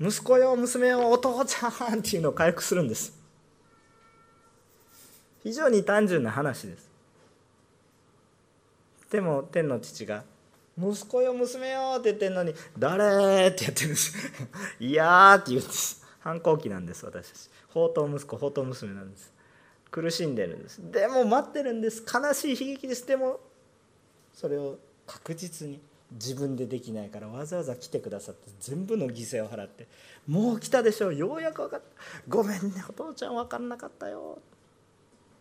[0.00, 3.12] 息子よ娘よお父ちゃんっていうのを回復するんです。
[5.42, 6.88] 非常に単純な話です。
[9.10, 10.22] でも天の父が
[10.78, 14.14] 「息子よ娘よ」って言ってるのに「誰?」ってやってるんです
[14.78, 16.06] 「いや」って言うんです。
[16.20, 17.50] 反抗期なんです私たち。
[17.68, 19.32] 宝刀息子宝刀娘なんです。
[19.90, 20.80] 苦しんでるんです。
[20.90, 22.04] でも待ってるんです。
[22.06, 23.40] 悲しい悲劇ですでも
[24.34, 25.80] それを確実に
[26.12, 29.86] 自分でできないからわざわざ来てくださって全部の犠牲を払って
[30.26, 31.14] もう来たでしょう。
[31.14, 31.86] ようやく分かった。
[32.28, 34.38] ごめんねお父ちゃん分かんなかったよ。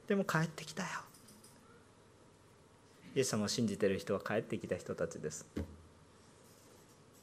[0.07, 0.89] でも帰ってきたよ。
[3.15, 5.45] イエス様を信じてる人は帰ってきた人たちです。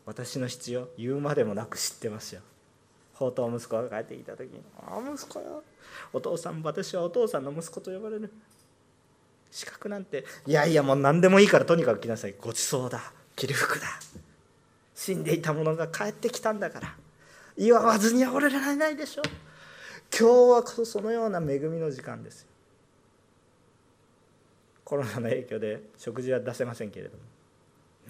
[0.06, 2.42] 私の必要言うまでもなく知ってますよ。
[3.14, 5.62] 宝刀息子が帰ってきた時に「ああ息子よ。
[6.12, 8.30] お父さん私はお父さんの息子と呼ばれる」
[9.50, 12.34] 資格なんていやいやもう何でもいいからとにかく来なさい。
[12.38, 13.12] ごちそうだ。
[13.36, 13.86] 着る服だ。
[14.94, 16.96] 死んでいた者が帰ってきたんだから。
[17.56, 19.22] 祝わずには俺られないでしょ。
[20.16, 22.48] 今日はそのような恵みの時間ですよ。
[24.84, 27.22] コロナの影響で食事は出せませんけれども。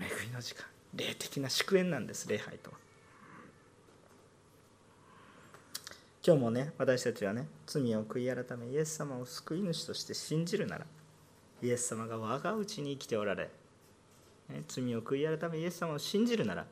[0.00, 0.64] 恵みの時間。
[0.94, 2.76] 霊的な祝宴なんです礼拝とは
[6.26, 10.86] 今日もね私たちはね罪を悔い改めイエス様を救い主として信じるなら
[11.62, 13.50] イエス様が我が内に生きておられ、
[14.48, 16.66] ね、罪を悔い改めイエス様を信じるなら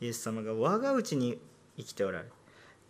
[0.00, 1.38] イエス様が我が内に
[1.76, 2.26] 生きておられ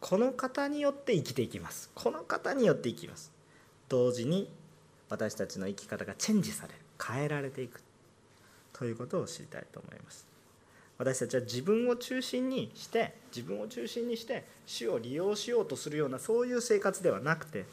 [0.03, 1.89] この方によって生きていきます。
[1.95, 3.31] この方によって生きます。
[3.89, 4.53] 同時に
[5.09, 7.81] 私たちの生き方がチェンジされる変えられていく
[8.73, 10.32] ということを知りたいと思います。
[11.03, 17.65] 私たちは自分を中心にして自分を中心にして主を利用しようとするようなそういう生活ではなくて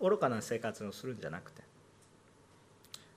[0.00, 1.62] 愚かな生活をするんじゃなくて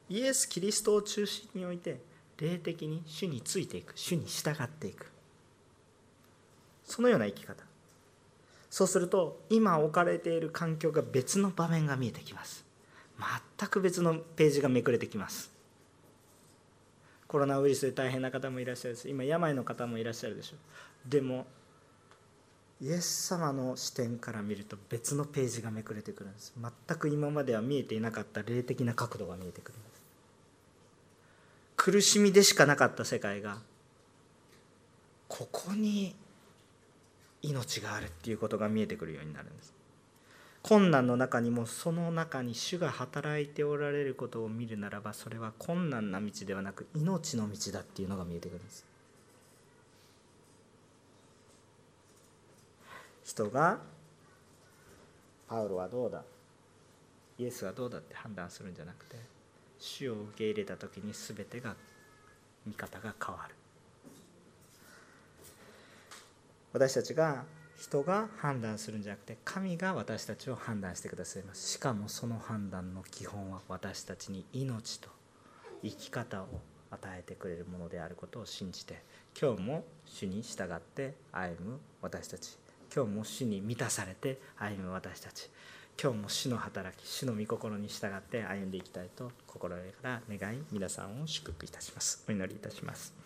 [0.10, 2.02] イエス・キリストを中心に置いて
[2.40, 5.12] 霊的に主についていく主に従っていく。
[6.84, 7.64] そのような生き方。
[8.72, 12.66] そうすると今置かれている環境が別の場面が見えてきます。
[13.60, 15.53] 全く別のページがめくれてきます。
[17.34, 21.10] コロナウイルスで大変な方もいらっしゃるし今病の方もいらっしゃるでしょう。
[21.10, 21.48] でも
[22.80, 26.54] イエス様の視点から見ると別のページがめくれてくるんです。
[26.56, 30.02] 全く今までは見えていなかった霊的な角度が見えてくるんです。
[31.76, 33.58] 苦しみでしかなかった世界が
[35.28, 36.14] ここに
[37.42, 39.74] 命があるっていうことが見えてくるようになるんです。
[40.64, 48.86] 困難の中にもその中に主が働いておられることを見るならばそれは困難な道ではなく命の道だっていうのが見えてくるんです。
[53.26, 53.80] 人が
[55.50, 56.24] パウロはどうだ？
[57.38, 59.18] イエスはどうだって判断するんじゃなくて
[59.80, 61.76] 主を受け入れた時に全てが
[62.66, 63.56] 見方が変わる。
[66.72, 67.44] 私たちが
[67.84, 71.70] 人が判断するんじゃなくて神が私たちを判断してくださいます。
[71.74, 75.10] しかもその判断の基本は私たちに命と
[75.84, 76.48] 生き方を
[76.92, 79.04] 与えてくれるものであることを信じて
[79.40, 82.58] 今日も主に従って歩む私たち。
[82.96, 85.50] 今日も主に満たされて歩む私たち。
[86.02, 92.24] 今日も主の働き主の御心に従って歩んでいきたいと心から願い皆さんを祝福いたします。
[92.30, 93.23] お祈りいたします。